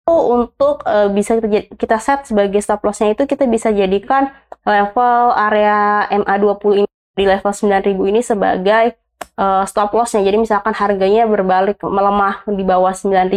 untuk 0.08 0.82
uh, 0.82 1.06
bisa 1.14 1.38
kita, 1.38 1.70
kita 1.78 1.96
set 2.02 2.26
sebagai 2.26 2.58
stop 2.58 2.82
lossnya 2.82 3.14
itu 3.14 3.22
kita 3.22 3.46
bisa 3.46 3.70
jadikan 3.70 4.34
level 4.66 5.30
area 5.38 6.10
MA20 6.10 6.86
ini 6.86 6.90
di 7.14 7.24
level 7.28 7.52
9000 7.52 8.10
ini 8.10 8.20
sebagai 8.24 9.01
uh, 9.38 9.64
stop 9.68 9.94
lossnya. 9.94 10.22
Jadi 10.22 10.42
misalkan 10.42 10.74
harganya 10.74 11.26
berbalik 11.28 11.80
melemah 11.82 12.44
di 12.48 12.62
bawah 12.62 12.92
9000 12.92 13.32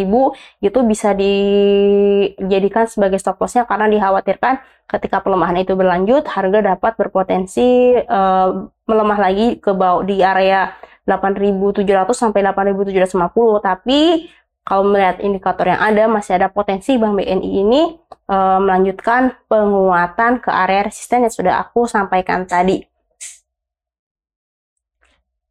itu 0.64 0.80
bisa 0.86 1.14
dijadikan 1.16 2.86
sebagai 2.90 3.20
stop 3.22 3.40
lossnya 3.42 3.64
karena 3.66 3.90
dikhawatirkan 3.92 4.62
ketika 4.86 5.18
pelemahan 5.26 5.66
itu 5.66 5.74
berlanjut 5.74 6.30
harga 6.30 6.76
dapat 6.76 6.94
berpotensi 6.94 7.98
uh, 8.06 8.70
melemah 8.86 9.20
lagi 9.20 9.58
ke 9.58 9.74
bawah 9.74 10.06
di 10.06 10.22
area 10.22 10.78
8700 11.10 11.82
sampai 12.14 12.42
8750 12.42 13.62
tapi 13.62 14.30
kalau 14.66 14.82
melihat 14.90 15.22
indikator 15.22 15.70
yang 15.70 15.78
ada, 15.78 16.10
masih 16.10 16.42
ada 16.42 16.50
potensi 16.50 16.98
Bank 16.98 17.22
BNI 17.22 17.50
ini 17.62 17.82
e, 18.10 18.38
melanjutkan 18.58 19.38
penguatan 19.46 20.42
ke 20.42 20.50
area 20.50 20.90
resisten 20.90 21.22
yang 21.22 21.30
sudah 21.30 21.62
aku 21.62 21.86
sampaikan 21.86 22.50
tadi. 22.50 22.82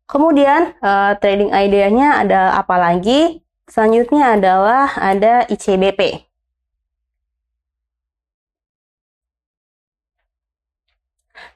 Kemudian 0.04 0.76
e, 0.84 0.92
trading 1.20 1.50
idenya 1.52 2.20
ada 2.22 2.40
apa 2.60 2.76
lagi? 2.76 3.40
Selanjutnya 3.64 4.36
adalah 4.36 4.92
ada 5.00 5.48
ICBP. 5.48 6.28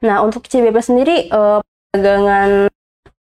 Nah, 0.04 0.22
untuk 0.24 0.46
ICBP 0.48 0.76
sendiri, 0.80 1.16
e, 1.28 1.40
perdagangan 1.92 2.72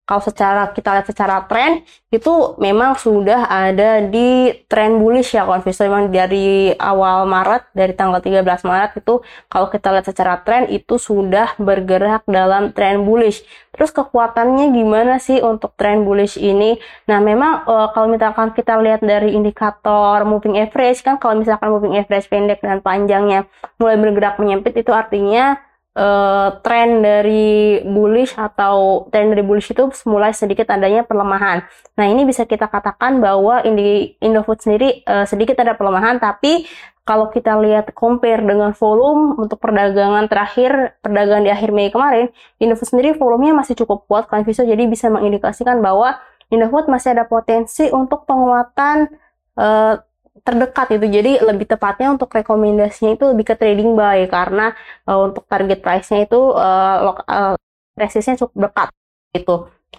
kalau 0.03 0.19
secara 0.19 0.67
kita 0.75 0.99
lihat 0.99 1.07
secara 1.07 1.47
tren 1.47 1.87
itu 2.11 2.59
memang 2.59 2.99
sudah 2.99 3.47
ada 3.47 4.03
di 4.03 4.51
tren 4.67 4.99
bullish 4.99 5.31
ya 5.31 5.47
konvisto 5.47 5.87
memang 5.87 6.11
dari 6.11 6.75
awal 6.75 7.23
Maret 7.23 7.71
dari 7.71 7.95
tanggal 7.95 8.19
13 8.19 8.43
Maret 8.67 8.99
itu 8.99 9.23
kalau 9.47 9.71
kita 9.71 9.95
lihat 9.95 10.05
secara 10.11 10.43
tren 10.43 10.67
itu 10.67 10.99
sudah 10.99 11.55
bergerak 11.55 12.27
dalam 12.27 12.75
tren 12.75 13.07
bullish. 13.07 13.47
Terus 13.71 13.95
kekuatannya 13.95 14.75
gimana 14.75 15.23
sih 15.23 15.39
untuk 15.39 15.71
tren 15.79 16.03
bullish 16.03 16.35
ini? 16.35 16.77
Nah 17.07 17.23
memang 17.23 17.63
uh, 17.63 17.87
kalau 17.95 18.11
misalkan 18.11 18.51
kita 18.51 18.75
lihat 18.83 18.99
dari 19.01 19.31
indikator 19.33 20.27
moving 20.27 20.59
average 20.59 20.99
kan 20.99 21.15
kalau 21.15 21.39
misalkan 21.39 21.71
moving 21.71 21.95
average 21.95 22.27
pendek 22.27 22.59
dan 22.59 22.83
panjangnya 22.83 23.47
mulai 23.79 23.95
bergerak 23.95 24.35
menyempit 24.35 24.75
itu 24.75 24.91
artinya 24.91 25.63
uh, 25.97 26.59
tren 26.65 27.01
dari 27.01 27.81
bullish 27.85 28.33
atau 28.37 29.07
tren 29.09 29.33
dari 29.33 29.45
bullish 29.45 29.73
itu 29.73 29.89
mulai 30.09 30.33
sedikit 30.33 30.69
adanya 30.73 31.05
perlemahan. 31.05 31.65
Nah 31.97 32.05
ini 32.09 32.25
bisa 32.25 32.45
kita 32.45 32.69
katakan 32.69 33.21
bahwa 33.21 33.61
Indi, 33.65 34.17
Indofood 34.21 34.61
sendiri 34.61 35.05
uh, 35.05 35.25
sedikit 35.25 35.57
ada 35.61 35.77
perlemahan, 35.77 36.17
tapi 36.17 36.65
kalau 37.03 37.27
kita 37.27 37.59
lihat 37.59 37.91
compare 37.91 38.39
dengan 38.39 38.71
volume 38.71 39.35
untuk 39.35 39.59
perdagangan 39.59 40.31
terakhir, 40.31 40.95
perdagangan 41.03 41.43
di 41.43 41.51
akhir 41.51 41.75
Mei 41.75 41.91
kemarin, 41.91 42.31
Indofood 42.63 42.95
sendiri 42.95 43.15
volumenya 43.19 43.59
masih 43.59 43.75
cukup 43.83 44.07
kuat, 44.07 44.31
kan 44.31 44.47
bisa 44.47 44.63
jadi 44.63 44.87
bisa 44.87 45.11
mengindikasikan 45.11 45.83
bahwa 45.83 46.15
Indofood 46.47 46.87
masih 46.87 47.17
ada 47.17 47.27
potensi 47.27 47.91
untuk 47.91 48.23
penguatan 48.23 49.11
uh, 49.59 49.99
terdekat 50.43 50.87
itu. 50.95 51.05
Jadi 51.07 51.31
lebih 51.39 51.65
tepatnya 51.67 52.11
untuk 52.13 52.29
rekomendasinya 52.31 53.15
itu 53.15 53.25
lebih 53.31 53.45
ke 53.51 53.55
trading 53.55 53.95
buy 53.95 54.27
karena 54.27 54.75
uh, 55.07 55.19
untuk 55.23 55.47
target 55.47 55.79
price-nya 55.79 56.27
itu 56.27 56.39
uh, 56.53 57.15
uh, 57.25 57.55
resistnya 57.95 58.35
cukup 58.39 58.69
dekat 58.69 58.89
gitu. 59.33 59.55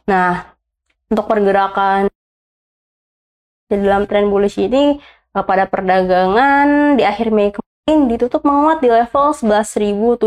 Nah, 0.07 0.53
untuk 1.09 1.27
pergerakan 1.27 2.13
di 3.73 3.77
dalam 3.81 4.05
tren 4.05 4.29
bullish 4.29 4.61
ini 4.61 5.01
uh, 5.33 5.45
pada 5.45 5.65
perdagangan 5.65 7.01
di 7.01 7.03
akhir 7.03 7.33
Mei 7.33 7.51
kemarin 7.51 8.09
ditutup 8.13 8.45
menguat 8.45 8.85
di 8.85 8.89
level 8.93 9.33
11.700. 9.33 10.21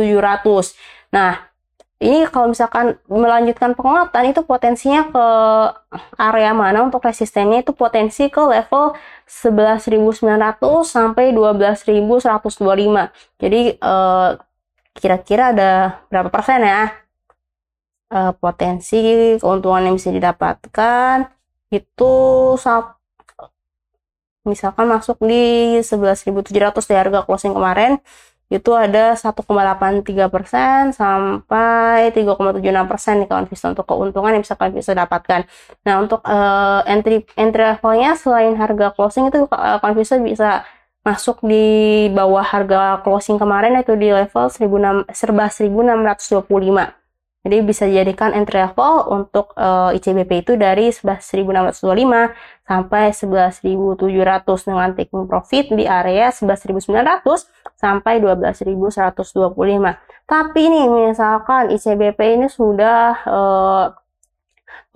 Nah, 1.14 1.48
ini 1.98 2.30
kalau 2.30 2.54
misalkan 2.54 3.02
melanjutkan 3.10 3.74
penguatan 3.74 4.30
itu 4.30 4.46
potensinya 4.46 5.10
ke 5.10 5.26
area 6.22 6.54
mana 6.54 6.86
untuk 6.86 7.02
resistennya 7.02 7.66
itu 7.66 7.74
potensi 7.74 8.30
ke 8.30 8.38
level 8.38 8.94
11.900 9.28 10.24
sampai 10.88 11.36
12.125. 11.36 13.12
Jadi 13.44 13.62
eh, 13.76 14.30
kira-kira 14.98 15.54
ada 15.54 16.02
berapa 16.10 16.32
persen 16.32 16.64
ya 16.64 16.96
eh, 18.16 18.32
potensi 18.40 18.98
keuntungan 19.38 19.92
yang 19.92 19.96
bisa 20.00 20.10
didapatkan 20.16 21.28
itu 21.68 22.14
misalkan 24.48 24.88
masuk 24.88 25.20
di 25.28 25.76
11.700 25.84 26.48
di 26.88 26.96
harga 26.96 27.20
closing 27.28 27.52
kemarin 27.52 28.00
itu 28.48 28.72
ada 28.72 29.12
1,83 29.20 30.32
persen 30.32 30.96
sampai 30.96 32.16
3,76 32.16 32.64
persen 32.88 33.14
nih 33.20 33.28
kawan 33.28 33.46
Vista 33.52 33.68
untuk 33.76 33.84
keuntungan 33.84 34.32
yang 34.32 34.44
bisa 34.44 34.56
kalian 34.56 34.80
bisa 34.80 34.96
dapatkan. 34.96 35.44
Nah 35.84 35.96
untuk 36.00 36.24
uh, 36.24 36.80
entry 36.88 37.28
entry 37.36 37.64
levelnya 37.68 38.16
selain 38.16 38.56
harga 38.56 38.96
closing 38.96 39.28
itu 39.28 39.52
uh, 39.52 39.78
kawan 39.84 39.96
Vista 40.00 40.16
bisa 40.16 40.64
masuk 41.04 41.40
di 41.44 42.08
bawah 42.12 42.44
harga 42.44 43.00
closing 43.04 43.40
kemarin 43.40 43.80
itu 43.80 43.96
di 43.96 44.12
level 44.12 44.48
16, 44.52 45.08
serba 45.12 45.48
1625. 45.52 46.98
Jadi 47.48 47.64
bisa 47.64 47.88
dijadikan 47.88 48.36
entry 48.36 48.60
level 48.60 49.08
untuk 49.08 49.56
uh, 49.56 49.96
ICBP 49.96 50.44
itu 50.44 50.60
dari 50.60 50.92
11.625 50.92 51.80
sampai 52.68 53.16
11.700 53.16 54.68
dengan 54.68 54.90
taking 54.92 55.24
profit 55.32 55.72
di 55.72 55.88
area 55.88 56.28
11.900 56.28 57.57
sampai 57.78 58.20
12.125. 58.20 59.24
Tapi 60.28 60.60
ini 60.60 60.82
misalkan 60.90 61.72
ICBP 61.72 62.20
ini 62.36 62.48
sudah 62.50 63.22
uh, 63.30 63.86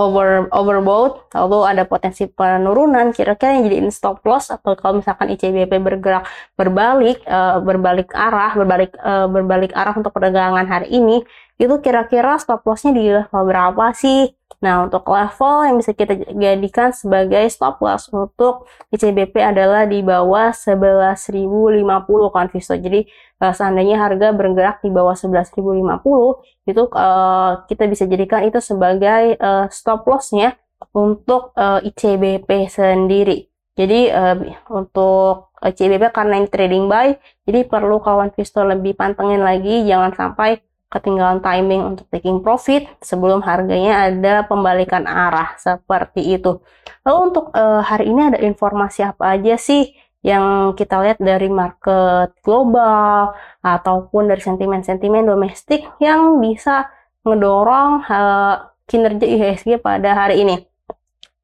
over 0.02 0.50
overbought 0.50 1.30
lalu 1.38 1.60
ada 1.68 1.84
potensi 1.86 2.26
penurunan 2.26 3.14
kira-kira 3.14 3.54
yang 3.54 3.70
jadi 3.70 3.78
stop 3.94 4.26
loss 4.26 4.50
atau 4.50 4.74
kalau 4.74 5.00
misalkan 5.00 5.30
ICBP 5.30 5.72
bergerak 5.78 6.26
berbalik 6.58 7.22
uh, 7.30 7.62
berbalik 7.62 8.10
arah 8.18 8.52
berbalik 8.58 8.92
uh, 8.98 9.30
berbalik 9.30 9.72
arah 9.78 9.94
untuk 9.94 10.10
perdagangan 10.12 10.66
hari 10.66 10.90
ini 10.90 11.22
itu 11.62 11.76
kira-kira 11.86 12.42
stop 12.42 12.66
lossnya 12.66 12.92
di 12.98 13.04
level 13.14 13.44
berapa 13.46 13.94
sih 13.94 14.41
Nah, 14.62 14.86
untuk 14.86 15.10
level 15.10 15.66
yang 15.66 15.76
bisa 15.82 15.92
kita 15.98 16.14
jadikan 16.38 16.94
sebagai 16.94 17.50
stop 17.50 17.82
loss 17.82 18.14
untuk 18.14 18.70
ICBP 18.94 19.34
adalah 19.42 19.90
di 19.90 20.06
bawah 20.06 20.54
11.050 20.54 21.82
kan 22.30 22.46
Visto. 22.54 22.78
Jadi 22.78 23.10
uh, 23.42 23.54
seandainya 23.58 23.98
harga 23.98 24.30
bergerak 24.30 24.86
di 24.86 24.94
bawah 24.94 25.18
11.050 25.18 26.70
itu 26.70 26.84
uh, 26.94 27.66
kita 27.66 27.84
bisa 27.90 28.06
jadikan 28.06 28.46
itu 28.46 28.62
sebagai 28.62 29.34
uh, 29.42 29.66
stop 29.74 30.06
lossnya 30.06 30.54
untuk 30.94 31.58
uh, 31.58 31.82
ICBP 31.82 32.70
sendiri. 32.70 33.50
Jadi 33.74 34.14
uh, 34.14 34.38
untuk 34.70 35.58
ICBP 35.58 36.14
karena 36.14 36.38
ini 36.38 36.50
trading 36.54 36.86
buy, 36.86 37.18
jadi 37.50 37.66
perlu 37.66 37.98
kawan 37.98 38.30
Visto 38.38 38.62
lebih 38.62 38.94
pantengin 38.94 39.42
lagi, 39.42 39.90
jangan 39.90 40.14
sampai 40.14 40.62
ketinggalan 40.92 41.40
timing 41.40 41.96
untuk 41.96 42.06
taking 42.12 42.44
profit 42.44 42.84
sebelum 43.00 43.40
harganya 43.42 44.12
ada 44.12 44.44
pembalikan 44.44 45.08
arah 45.08 45.56
seperti 45.56 46.36
itu. 46.36 46.60
Lalu 47.08 47.18
untuk 47.32 47.46
uh, 47.56 47.80
hari 47.80 48.12
ini 48.12 48.36
ada 48.36 48.40
informasi 48.44 49.08
apa 49.08 49.40
aja 49.40 49.56
sih 49.56 49.96
yang 50.22 50.78
kita 50.78 51.02
lihat 51.02 51.18
dari 51.18 51.50
market 51.50 52.36
global 52.46 53.34
ataupun 53.64 54.30
dari 54.30 54.44
sentimen-sentimen 54.44 55.26
domestik 55.26 55.82
yang 55.98 56.38
bisa 56.44 56.92
ngedorong 57.26 58.06
uh, 58.06 58.70
kinerja 58.86 59.26
IHSG 59.26 59.82
pada 59.82 60.14
hari 60.14 60.46
ini. 60.46 60.56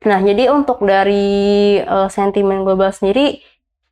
Nah, 0.05 0.21
jadi 0.21 0.53
untuk 0.53 0.83
dari 0.85 1.79
uh, 1.81 2.05
sentimen 2.11 2.61
global 2.61 2.93
sendiri 2.93 3.41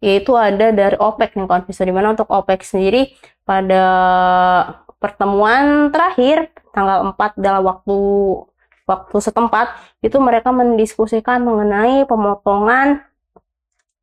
yaitu 0.03 0.37
ada 0.37 0.69
dari 0.69 0.93
OPEC 1.01 1.33
nih 1.33 1.49
kawan 1.49 1.65
di 1.65 1.93
mana 1.95 2.13
untuk 2.13 2.29
OPEC 2.29 2.61
sendiri 2.61 3.15
pada 3.41 3.81
pertemuan 5.05 5.93
terakhir 5.93 6.49
tanggal 6.73 7.13
4 7.13 7.37
dalam 7.37 7.61
waktu 7.61 7.97
waktu 8.89 9.17
setempat 9.21 9.77
itu 10.01 10.17
mereka 10.17 10.49
mendiskusikan 10.49 11.45
mengenai 11.45 12.09
pemotongan 12.09 13.05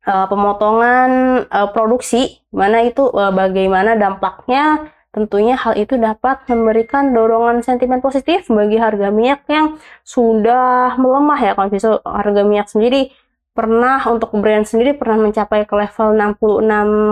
uh, 0.07 0.27
pemotongan 0.31 1.43
uh, 1.51 1.69
produksi. 1.75 2.39
Mana 2.55 2.87
itu 2.87 3.11
uh, 3.11 3.35
bagaimana 3.35 3.99
dampaknya. 3.99 4.91
Tentunya 5.13 5.53
hal 5.53 5.77
itu 5.77 5.93
dapat 5.93 6.41
memberikan 6.49 7.13
dorongan 7.13 7.61
sentimen 7.61 8.01
positif 8.01 8.49
bagi 8.49 8.81
harga 8.81 9.13
minyak 9.13 9.45
yang 9.45 9.77
sudah 10.01 10.97
melemah 10.97 11.37
ya 11.37 11.51
kalau 11.53 12.01
harga 12.01 12.41
minyak 12.41 12.65
sendiri 12.65 13.13
pernah 13.53 14.01
untuk 14.09 14.33
brand 14.33 14.65
sendiri 14.65 14.97
pernah 14.97 15.29
mencapai 15.29 15.69
ke 15.69 15.73
level 15.77 16.17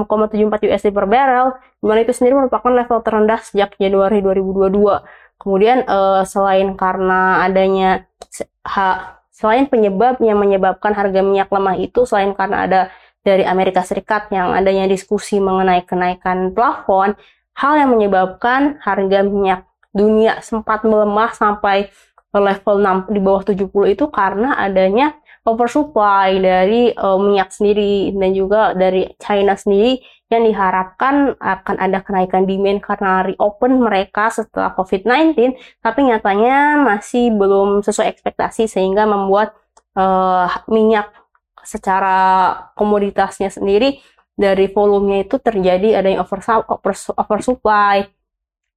66,74 0.10 0.68
USD 0.74 0.90
per 0.90 1.06
barrel, 1.06 1.54
di 1.78 1.86
mana 1.86 2.02
itu 2.02 2.14
sendiri 2.18 2.34
merupakan 2.42 2.74
level 2.74 3.00
terendah 3.06 3.40
sejak 3.46 3.78
Januari 3.78 4.26
2022. 4.26 5.38
Kemudian 5.38 5.86
uh, 5.86 6.26
selain 6.26 6.74
karena 6.74 7.46
adanya 7.46 8.10
selain 9.34 9.66
penyebab 9.70 10.22
yang 10.22 10.38
menyebabkan 10.38 10.94
harga 10.94 11.22
minyak 11.22 11.50
lemah 11.50 11.78
itu 11.78 12.06
selain 12.06 12.34
karena 12.34 12.58
ada 12.66 12.82
dari 13.22 13.46
Amerika 13.46 13.86
Serikat 13.86 14.34
yang 14.34 14.54
adanya 14.54 14.90
diskusi 14.90 15.38
mengenai 15.38 15.86
kenaikan 15.86 16.54
plafon, 16.58 17.14
hal 17.54 17.74
yang 17.78 17.94
menyebabkan 17.94 18.82
harga 18.82 19.22
minyak 19.22 19.70
dunia 19.94 20.42
sempat 20.42 20.82
melemah 20.82 21.30
sampai 21.38 21.94
level 22.34 22.76
6 22.80 23.14
di 23.14 23.20
bawah 23.20 23.44
70 23.44 23.94
itu 23.94 24.06
karena 24.08 24.56
adanya 24.58 25.14
oversupply 25.42 26.38
dari 26.38 26.94
uh, 26.94 27.18
minyak 27.18 27.50
sendiri 27.50 28.14
dan 28.14 28.32
juga 28.38 28.78
dari 28.78 29.10
China 29.18 29.58
sendiri 29.58 30.02
yang 30.32 30.48
diharapkan 30.48 31.36
akan 31.36 31.76
ada 31.76 32.00
kenaikan 32.00 32.48
demand 32.48 32.80
karena 32.80 33.28
reopen 33.28 33.84
mereka 33.84 34.32
setelah 34.32 34.72
COVID-19, 34.80 35.36
tapi 35.84 36.00
nyatanya 36.08 36.80
masih 36.80 37.36
belum 37.36 37.84
sesuai 37.84 38.08
ekspektasi 38.16 38.72
sehingga 38.72 39.04
membuat 39.04 39.58
uh, 40.00 40.48
minyak 40.72 41.12
secara 41.62 42.18
komoditasnya 42.80 43.52
sendiri 43.52 44.00
dari 44.40 44.72
volumenya 44.72 45.28
itu 45.28 45.38
terjadi 45.38 46.00
adanya 46.00 46.24
oversupply 47.20 48.08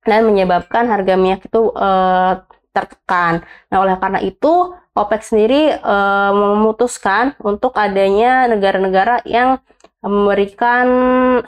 dan 0.04 0.20
menyebabkan 0.28 0.84
harga 0.90 1.14
minyak 1.16 1.46
itu 1.48 1.70
uh, 1.72 2.44
tertekan. 2.74 3.46
Nah, 3.70 3.78
oleh 3.80 3.96
karena 3.96 4.20
itu 4.20 4.74
OPEC 4.94 5.22
sendiri 5.26 5.74
e, 5.74 5.96
memutuskan 6.30 7.35
untuk 7.42 7.74
adanya 7.74 8.46
negara-negara 8.46 9.26
yang 9.26 9.59
memberikan 10.04 10.87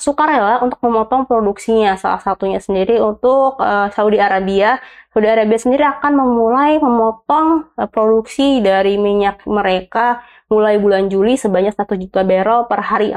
sukarela 0.02 0.58
untuk 0.66 0.82
memotong 0.82 1.30
produksinya. 1.30 1.94
Salah 1.94 2.18
satunya 2.18 2.58
sendiri 2.58 2.98
untuk 2.98 3.62
e, 3.62 3.94
Saudi 3.94 4.18
Arabia. 4.18 4.82
Saudi 5.14 5.30
Arabia 5.30 5.58
sendiri 5.62 5.86
akan 5.86 6.12
memulai 6.18 6.82
memotong 6.82 7.70
e, 7.78 7.86
produksi 7.86 8.58
dari 8.58 8.98
minyak 8.98 9.46
mereka 9.46 10.26
mulai 10.50 10.82
bulan 10.82 11.06
Juli 11.06 11.38
sebanyak 11.38 11.78
1 11.78 12.02
juta 12.02 12.26
barrel 12.26 12.66
per 12.66 12.82
hari. 12.82 13.14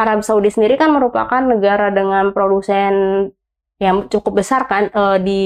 Arab 0.00 0.24
Saudi 0.24 0.48
sendiri 0.48 0.80
kan 0.80 0.88
merupakan 0.88 1.44
negara 1.44 1.92
dengan 1.92 2.32
produsen 2.32 3.28
yang 3.76 4.08
cukup 4.08 4.40
besar 4.40 4.64
kan 4.64 4.88
e, 4.88 5.02
di 5.20 5.40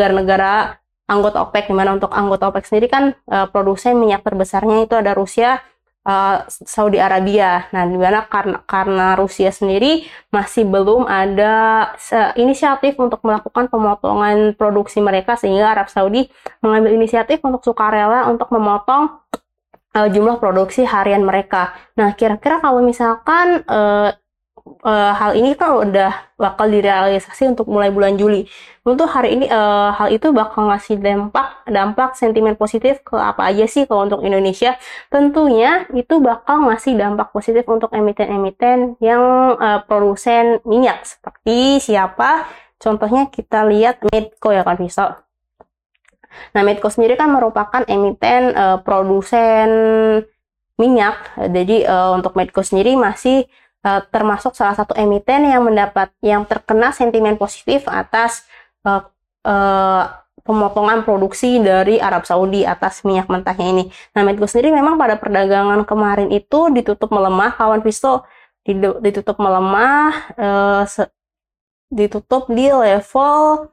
negara-negara 0.00 0.79
anggota 1.10 1.42
OPEC 1.42 1.66
di 1.66 1.74
mana 1.74 1.98
untuk 1.98 2.14
anggota 2.14 2.46
OPEC 2.54 2.70
sendiri 2.70 2.86
kan 2.86 3.04
uh, 3.26 3.50
produsen 3.50 3.98
minyak 3.98 4.22
terbesarnya 4.22 4.86
itu 4.86 4.94
ada 4.94 5.10
Rusia 5.18 5.58
uh, 6.06 6.46
Saudi 6.48 7.02
Arabia. 7.02 7.66
Nah, 7.74 7.84
di 7.84 7.98
mana 7.98 8.24
karena 8.30 8.62
karena 8.64 9.06
Rusia 9.18 9.50
sendiri 9.50 10.06
masih 10.30 10.64
belum 10.70 11.10
ada 11.10 11.90
inisiatif 12.38 12.94
untuk 12.96 13.20
melakukan 13.26 13.66
pemotongan 13.66 14.54
produksi 14.54 15.02
mereka 15.02 15.34
sehingga 15.34 15.74
Arab 15.74 15.90
Saudi 15.90 16.30
mengambil 16.62 16.94
inisiatif 16.94 17.42
untuk 17.42 17.66
sukarela 17.66 18.30
untuk 18.30 18.48
memotong 18.54 19.20
uh, 19.96 20.08
jumlah 20.08 20.38
produksi 20.38 20.86
harian 20.86 21.26
mereka. 21.26 21.74
Nah, 21.98 22.14
kira-kira 22.14 22.62
kalau 22.62 22.80
misalkan 22.80 23.66
uh, 23.66 24.14
uh, 24.64 25.12
hal 25.12 25.36
ini 25.36 25.52
kan 25.54 25.76
udah 25.86 26.34
bakal 26.40 26.66
direalisasi 26.70 27.52
untuk 27.52 27.68
mulai 27.68 27.92
bulan 27.92 28.16
Juli. 28.16 28.48
Untuk 28.80 29.12
hari 29.12 29.36
ini 29.36 29.46
uh, 29.46 29.92
hal 29.92 30.08
itu 30.08 30.32
bakal 30.32 30.72
ngasih 30.72 30.98
dampak 30.98 31.62
dampak 31.68 32.16
sentimen 32.16 32.56
positif 32.56 33.04
ke 33.04 33.12
apa 33.14 33.48
aja 33.52 33.68
sih 33.68 33.84
kalau 33.84 34.08
untuk 34.08 34.24
Indonesia? 34.24 34.80
Tentunya 35.12 35.84
itu 35.92 36.18
bakal 36.18 36.70
ngasih 36.70 36.96
dampak 36.96 37.30
positif 37.30 37.68
untuk 37.68 37.92
emiten-emiten 37.92 38.96
yang 39.04 39.56
uh, 39.60 39.84
produsen 39.84 40.64
minyak 40.64 41.04
seperti 41.04 41.80
siapa? 41.82 42.48
Contohnya 42.80 43.28
kita 43.28 43.68
lihat 43.68 44.00
Medco 44.08 44.48
ya 44.50 44.64
kan 44.64 44.80
Visa. 44.80 45.20
Nah, 46.54 46.62
Medco 46.62 46.88
sendiri 46.88 47.18
kan 47.18 47.28
merupakan 47.28 47.82
emiten 47.84 48.54
uh, 48.54 48.78
produsen 48.80 49.68
minyak. 50.80 51.36
Jadi 51.36 51.84
uh, 51.84 52.16
untuk 52.16 52.32
Medco 52.32 52.64
sendiri 52.64 52.96
masih 52.96 53.44
uh, 53.84 54.00
termasuk 54.08 54.52
salah 54.56 54.76
satu 54.76 54.96
emiten 54.96 55.48
yang 55.48 55.64
mendapat 55.64 56.12
yang 56.20 56.44
terkena 56.44 56.92
sentimen 56.92 57.36
positif 57.40 57.86
atas 57.88 58.44
uh, 58.84 59.04
uh, 59.44 60.04
pemotongan 60.40 61.04
produksi 61.04 61.60
dari 61.60 62.00
Arab 62.00 62.24
Saudi 62.24 62.64
atas 62.64 63.04
minyak 63.04 63.28
mentahnya 63.28 63.66
ini. 63.70 63.84
Nah, 64.16 64.24
Medco 64.24 64.48
sendiri 64.48 64.72
memang 64.74 64.96
pada 64.96 65.20
perdagangan 65.20 65.84
kemarin 65.84 66.32
itu 66.32 66.72
ditutup 66.72 67.12
melemah, 67.12 67.54
kawan 67.54 67.84
Visto 67.84 68.24
ditutup 69.00 69.40
melemah, 69.40 70.12
uh, 70.36 70.84
ditutup 71.90 72.46
di 72.52 72.70
level 72.70 73.68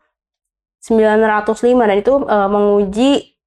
905 0.81 1.89
dan 1.89 1.97
itu 1.99 2.13
uh, 2.23 2.49
menguji 2.49 3.37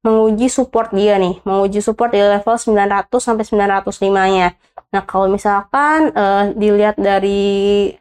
menguji 0.00 0.48
support 0.48 0.96
dia 0.96 1.20
nih, 1.20 1.44
menguji 1.44 1.84
support 1.84 2.08
di 2.16 2.24
level 2.24 2.56
900 2.56 3.12
sampai 3.20 3.44
905-nya. 3.44 4.56
Nah, 4.90 5.02
kalau 5.06 5.30
misalkan 5.30 6.10
uh, 6.18 6.50
dilihat 6.54 6.98
dari 6.98 7.94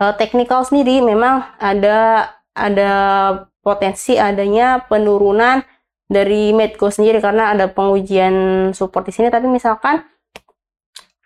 uh, 0.00 0.14
technical 0.16 0.64
sendiri 0.64 1.04
memang 1.04 1.44
ada 1.60 2.32
ada 2.56 2.92
potensi 3.60 4.16
adanya 4.16 4.84
penurunan 4.88 5.60
dari 6.08 6.52
Medco 6.56 6.88
sendiri 6.88 7.20
karena 7.20 7.52
ada 7.52 7.68
pengujian 7.68 8.70
support 8.72 9.04
di 9.08 9.12
sini. 9.12 9.28
Tapi 9.28 9.48
misalkan 9.48 10.04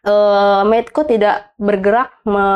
uh, 0.07 0.63
Medco 0.69 1.03
tidak 1.03 1.57
bergerak 1.59 2.15
me, 2.23 2.47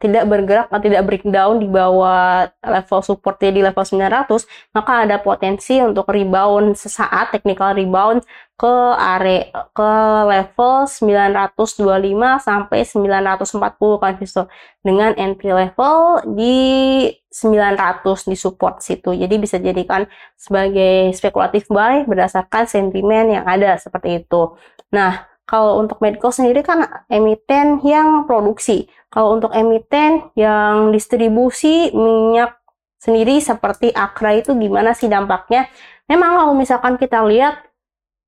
tidak 0.00 0.24
bergerak 0.24 0.66
atau 0.72 0.80
tidak 0.80 1.02
breakdown 1.04 1.60
di 1.60 1.68
bawah 1.68 2.48
level 2.64 3.00
supportnya 3.04 3.50
di 3.52 3.60
level 3.60 3.84
900 3.84 4.72
maka 4.72 4.92
ada 5.04 5.16
potensi 5.20 5.76
untuk 5.82 6.08
rebound 6.08 6.78
sesaat 6.78 7.36
technical 7.36 7.76
rebound 7.76 8.24
ke 8.56 8.74
area 8.96 9.52
ke 9.76 9.92
level 10.24 10.88
925 10.88 12.40
sampai 12.40 12.80
940 12.88 14.00
kan 14.00 14.12
Visto 14.16 14.42
dengan 14.80 15.12
entry 15.20 15.52
level 15.52 16.24
di 16.32 16.56
900 17.28 18.32
di 18.32 18.36
support 18.40 18.80
situ. 18.80 19.12
Jadi 19.12 19.34
bisa 19.36 19.60
jadikan 19.60 20.08
sebagai 20.40 21.12
spekulatif 21.12 21.68
buy 21.68 22.08
berdasarkan 22.08 22.64
sentimen 22.64 23.36
yang 23.36 23.44
ada 23.44 23.76
seperti 23.76 24.24
itu. 24.24 24.56
Nah 24.88 25.35
kalau 25.46 25.78
untuk 25.78 26.02
medical 26.02 26.34
sendiri 26.34 26.66
kan 26.66 27.06
emiten 27.06 27.78
yang 27.86 28.26
produksi. 28.26 28.90
Kalau 29.08 29.38
untuk 29.38 29.54
emiten 29.54 30.28
yang 30.34 30.90
distribusi 30.90 31.94
minyak 31.94 32.58
sendiri 32.98 33.38
seperti 33.38 33.94
Akra 33.94 34.36
itu 34.36 34.52
gimana 34.58 34.92
sih 34.92 35.06
dampaknya? 35.06 35.70
memang 36.10 36.38
kalau 36.38 36.54
misalkan 36.54 36.94
kita 36.96 37.22
lihat 37.26 37.66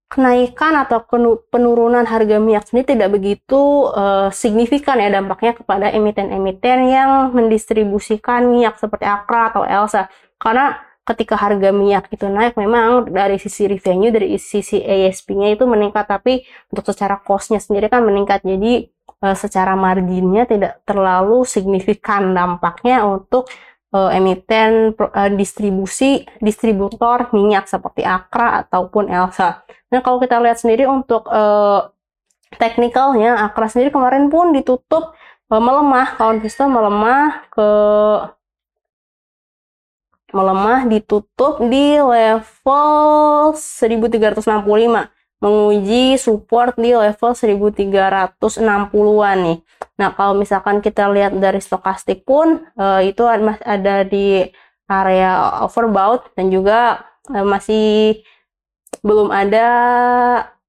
kenaikan 0.09 0.72
atau 0.88 1.04
penurunan 1.52 2.00
harga 2.09 2.40
minyak 2.40 2.64
sendiri 2.64 2.96
tidak 2.96 3.12
begitu 3.12 3.92
uh, 3.92 4.33
signifikan 4.33 4.96
ya 4.96 5.12
dampaknya 5.12 5.52
kepada 5.52 5.92
emiten-emiten 5.92 6.88
yang 6.88 7.11
mendistribusikan 7.37 8.48
minyak 8.48 8.81
seperti 8.81 9.04
Akra 9.04 9.52
atau 9.52 9.68
Elsa. 9.68 10.09
Karena 10.40 10.81
ketika 11.08 11.40
harga 11.40 11.72
minyak 11.72 12.12
itu 12.12 12.28
naik 12.28 12.60
memang 12.60 13.08
dari 13.08 13.40
sisi 13.40 13.64
revenue, 13.64 14.12
dari 14.12 14.36
sisi 14.36 14.84
ASP-nya 14.84 15.56
itu 15.56 15.64
meningkat, 15.64 16.04
tapi 16.04 16.44
untuk 16.68 16.84
secara 16.84 17.16
cost-nya 17.24 17.56
sendiri 17.56 17.88
kan 17.88 18.04
meningkat. 18.04 18.44
Jadi 18.44 18.92
uh, 19.24 19.32
secara 19.32 19.72
marginnya 19.72 20.44
tidak 20.44 20.84
terlalu 20.84 21.48
signifikan 21.48 22.36
dampaknya 22.36 23.08
untuk 23.08 23.48
uh, 23.96 24.12
emiten 24.12 24.92
uh, 24.92 25.30
distribusi 25.32 26.28
distributor 26.44 27.32
minyak 27.32 27.64
seperti 27.64 28.04
Akra 28.04 28.68
ataupun 28.68 29.08
Elsa. 29.08 29.64
Nah, 29.88 30.04
kalau 30.04 30.20
kita 30.20 30.36
lihat 30.44 30.60
sendiri 30.60 30.84
untuk 30.84 31.24
uh, 31.32 31.88
teknikalnya, 32.60 33.40
Akra 33.48 33.72
sendiri 33.72 33.88
kemarin 33.88 34.28
pun 34.28 34.52
ditutup 34.52 35.16
melemah, 35.48 36.20
kawan 36.20 36.44
Vista 36.44 36.68
melemah 36.68 37.48
ke 37.48 37.68
melemah 40.32 40.88
ditutup 40.88 41.60
di 41.64 41.96
level 41.96 43.56
1365 43.56 45.08
menguji 45.38 46.18
support 46.18 46.74
di 46.74 46.98
level 46.98 47.30
1360-an 47.30 49.38
nih. 49.38 49.58
Nah, 49.98 50.14
kalau 50.14 50.34
misalkan 50.34 50.82
kita 50.82 51.10
lihat 51.14 51.38
dari 51.38 51.62
stokastik 51.62 52.26
pun 52.26 52.66
uh, 52.74 52.98
itu 53.02 53.22
ada 53.62 54.02
di 54.02 54.50
area 54.90 55.62
overbought 55.62 56.34
dan 56.34 56.50
juga 56.50 57.06
uh, 57.30 57.46
masih 57.46 58.18
belum 59.04 59.30
ada 59.30 59.68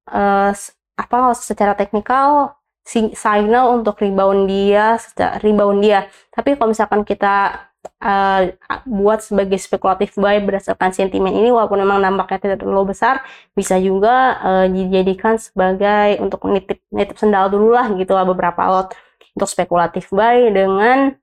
uh, 0.06 0.52
apa 0.94 1.18
secara 1.34 1.74
teknikal 1.74 2.54
signal 2.84 3.80
untuk 3.80 4.02
rebound 4.02 4.50
dia 4.50 4.98
rebound 5.40 5.80
dia 5.80 6.10
tapi 6.34 6.58
kalau 6.58 6.74
misalkan 6.74 7.06
kita 7.06 7.69
uh, 8.00 8.42
buat 8.88 9.20
sebagai 9.24 9.56
spekulatif 9.60 10.16
buy 10.16 10.40
berdasarkan 10.40 10.92
sentimen 10.92 11.32
ini 11.32 11.48
walaupun 11.52 11.80
memang 11.80 12.00
nampaknya 12.00 12.38
tidak 12.50 12.58
terlalu 12.64 12.92
besar 12.96 13.24
bisa 13.56 13.76
juga 13.80 14.40
uh, 14.40 14.66
dijadikan 14.68 15.36
sebagai 15.36 16.20
untuk 16.20 16.44
nitip 16.48 16.80
nitip 16.92 17.16
sendal 17.16 17.48
dulu 17.52 17.72
lah 17.76 17.88
gitu 17.96 18.12
lah 18.12 18.24
beberapa 18.24 18.60
lot 18.68 18.92
untuk 19.36 19.48
spekulatif 19.48 20.12
buy 20.12 20.50
dengan 20.52 21.16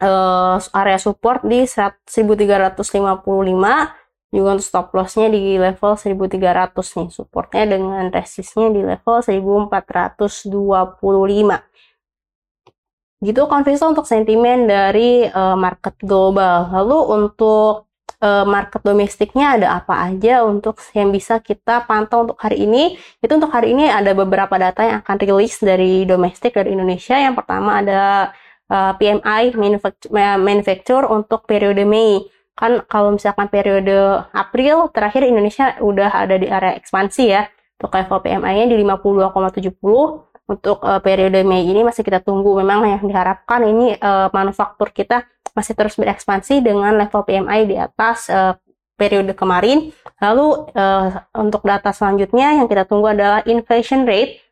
uh, 0.00 0.56
area 0.72 0.98
support 1.00 1.44
di 1.44 1.64
1355 1.68 2.88
juga 4.30 4.54
untuk 4.54 4.62
stop 4.62 4.94
lossnya 4.94 5.26
di 5.26 5.58
level 5.58 5.98
1300 5.98 6.70
nih 6.70 7.10
supportnya 7.10 7.64
dengan 7.66 8.06
resistnya 8.14 8.70
di 8.70 8.78
level 8.86 9.18
1425 9.26 10.54
gitu 13.20 13.44
konvisto 13.52 13.84
untuk 13.84 14.08
sentimen 14.08 14.64
dari 14.64 15.28
uh, 15.28 15.56
market 15.56 15.96
global. 16.00 16.72
Lalu 16.72 16.98
untuk 17.20 17.90
uh, 18.24 18.44
market 18.48 18.80
domestiknya 18.80 19.60
ada 19.60 19.68
apa 19.76 20.08
aja 20.08 20.40
untuk 20.44 20.80
yang 20.96 21.12
bisa 21.12 21.36
kita 21.44 21.84
pantau 21.84 22.24
untuk 22.24 22.40
hari 22.40 22.64
ini? 22.64 22.96
Itu 23.20 23.36
untuk 23.36 23.52
hari 23.52 23.76
ini 23.76 23.92
ada 23.92 24.16
beberapa 24.16 24.56
data 24.56 24.80
yang 24.88 25.04
akan 25.04 25.16
rilis 25.20 25.60
dari 25.60 26.08
domestik 26.08 26.56
dari 26.56 26.72
Indonesia. 26.72 27.20
Yang 27.20 27.44
pertama 27.44 27.84
ada 27.84 28.32
uh, 28.72 28.92
PMI 28.96 29.52
manufacture, 29.52 30.10
manufacture 30.40 31.04
untuk 31.04 31.44
periode 31.44 31.84
Mei. 31.84 32.24
Kan 32.56 32.84
kalau 32.88 33.16
misalkan 33.16 33.52
periode 33.52 34.24
April 34.32 34.88
terakhir 34.92 35.28
Indonesia 35.28 35.76
udah 35.80 36.24
ada 36.24 36.40
di 36.40 36.48
area 36.48 36.72
ekspansi 36.76 37.24
ya. 37.28 37.44
Untuk 37.80 37.96
level 37.96 38.20
PMI-nya 38.20 38.68
di 38.68 38.76
52,70 38.84 40.29
untuk 40.50 40.82
uh, 40.82 40.98
periode 40.98 41.46
Mei 41.46 41.62
ini 41.62 41.86
masih 41.86 42.02
kita 42.02 42.18
tunggu. 42.18 42.58
Memang 42.58 42.82
yang 42.82 43.06
diharapkan 43.06 43.62
ini 43.62 43.94
uh, 44.02 44.26
manufaktur 44.34 44.90
kita 44.90 45.22
masih 45.54 45.78
terus 45.78 45.94
berekspansi 45.94 46.58
dengan 46.58 46.98
level 46.98 47.22
PMI 47.22 47.60
di 47.70 47.76
atas 47.78 48.26
uh, 48.26 48.58
periode 48.98 49.32
kemarin. 49.38 49.94
Lalu 50.18 50.66
uh, 50.74 51.22
untuk 51.38 51.62
data 51.62 51.94
selanjutnya 51.94 52.58
yang 52.58 52.66
kita 52.66 52.82
tunggu 52.90 53.14
adalah 53.14 53.46
inflation 53.46 54.02
rate. 54.02 54.42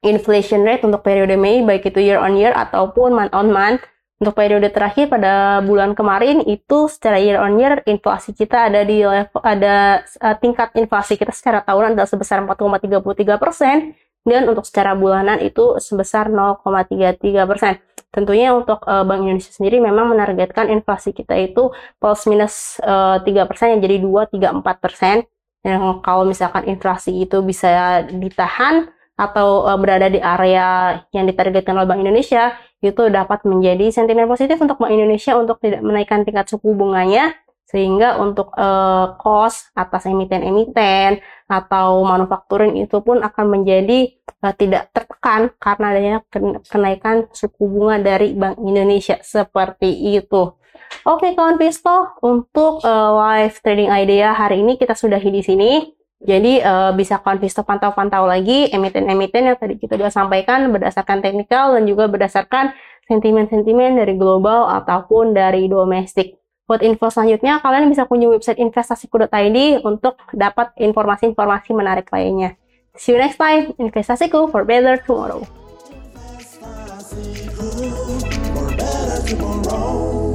Inflation 0.00 0.64
rate 0.64 0.86
untuk 0.88 1.04
periode 1.04 1.36
Mei 1.36 1.60
baik 1.60 1.92
itu 1.92 2.00
year 2.00 2.18
on 2.18 2.32
year 2.32 2.56
ataupun 2.56 3.12
month 3.12 3.34
on 3.36 3.52
month. 3.52 3.84
Untuk 4.18 4.34
periode 4.34 4.66
terakhir 4.74 5.06
pada 5.14 5.62
bulan 5.62 5.94
kemarin 5.94 6.42
itu 6.42 6.90
secara 6.90 7.22
year 7.22 7.38
on 7.38 7.54
year 7.54 7.86
inflasi 7.86 8.34
kita 8.34 8.66
ada 8.66 8.82
di 8.82 9.06
level 9.06 9.38
ada 9.46 10.02
uh, 10.02 10.34
tingkat 10.42 10.74
inflasi 10.74 11.14
kita 11.14 11.30
secara 11.30 11.62
tahunan 11.62 11.94
adalah 11.94 12.10
sebesar 12.10 12.42
4,33 12.42 13.38
persen 13.38 13.94
dan 14.28 14.46
untuk 14.46 14.64
secara 14.68 14.94
bulanan 14.94 15.40
itu 15.40 15.80
sebesar 15.82 16.28
0,33 16.30 17.18
persen. 17.48 17.80
Tentunya 18.08 18.56
untuk 18.56 18.80
uh, 18.88 19.04
Bank 19.04 19.20
Indonesia 19.20 19.52
sendiri 19.52 19.84
memang 19.84 20.08
menargetkan 20.08 20.72
inflasi 20.72 21.12
kita 21.12 21.36
itu 21.36 21.68
plus 22.00 22.24
minus 22.24 22.80
uh, 22.80 23.20
3 23.20 23.48
persen 23.48 23.76
yang 23.76 23.80
jadi 23.84 23.96
2,34 24.00 24.84
persen. 24.84 25.16
Yang 25.60 26.00
kalau 26.00 26.24
misalkan 26.24 26.64
inflasi 26.70 27.12
itu 27.12 27.44
bisa 27.44 28.04
ditahan 28.08 28.88
atau 29.18 29.66
uh, 29.66 29.76
berada 29.76 30.06
di 30.06 30.22
area 30.22 31.02
yang 31.10 31.26
ditargetkan 31.26 31.74
oleh 31.74 31.88
Bank 31.90 32.00
Indonesia 32.06 32.54
itu 32.78 33.10
dapat 33.10 33.42
menjadi 33.42 33.90
sentimen 33.90 34.30
positif 34.30 34.56
untuk 34.62 34.78
Bank 34.78 34.94
Indonesia 34.94 35.34
untuk 35.34 35.58
tidak 35.58 35.82
menaikkan 35.82 36.22
tingkat 36.22 36.46
suku 36.46 36.72
bunganya 36.78 37.34
sehingga 37.68 38.16
untuk 38.16 38.48
uh, 38.56 39.20
cost 39.20 39.68
atas 39.76 40.08
emiten-emiten 40.08 41.20
atau 41.44 42.00
manufakturing 42.00 42.80
itu 42.80 43.04
pun 43.04 43.20
akan 43.20 43.60
menjadi 43.60 44.08
uh, 44.40 44.56
tidak 44.56 44.88
tertekan 44.96 45.52
karena 45.60 45.86
adanya 45.92 46.18
kenaikan 46.64 47.28
suku 47.28 47.68
bunga 47.68 48.00
dari 48.00 48.32
Bank 48.32 48.56
Indonesia 48.64 49.20
seperti 49.20 50.16
itu. 50.16 50.56
Oke 51.04 51.36
kawan 51.36 51.60
Pisto, 51.60 52.16
untuk 52.24 52.80
uh, 52.80 53.10
live 53.20 53.60
trading 53.60 53.92
idea 53.92 54.32
hari 54.32 54.64
ini 54.64 54.80
kita 54.80 54.96
sudahi 54.96 55.28
di 55.28 55.42
sini. 55.44 55.72
Jadi 56.18 56.58
uh, 56.58 56.90
bisa 56.98 57.22
konvisto 57.22 57.62
pantau-pantau 57.62 58.26
lagi 58.26 58.66
emiten-emiten 58.74 59.54
yang 59.54 59.58
tadi 59.60 59.78
kita 59.78 59.94
sudah 59.94 60.10
sampaikan 60.10 60.66
berdasarkan 60.72 61.22
teknikal 61.22 61.78
dan 61.78 61.86
juga 61.86 62.10
berdasarkan 62.10 62.74
sentimen-sentimen 63.06 63.94
dari 63.94 64.18
global 64.18 64.66
ataupun 64.82 65.30
dari 65.30 65.70
domestik. 65.70 66.34
Buat 66.68 66.84
info 66.84 67.08
selanjutnya, 67.08 67.64
kalian 67.64 67.88
bisa 67.88 68.04
kunjungi 68.04 68.36
website 68.36 68.60
investasiku.id 68.60 69.80
untuk 69.88 70.20
dapat 70.36 70.76
informasi-informasi 70.76 71.72
menarik 71.72 72.12
lainnya. 72.12 72.60
See 72.92 73.16
you 73.16 73.18
next 73.18 73.40
time, 73.40 73.72
investasiku 73.80 74.52
for 74.52 74.68
better 74.68 75.00
tomorrow. 75.00 75.48
Tomorrow. 79.24 80.27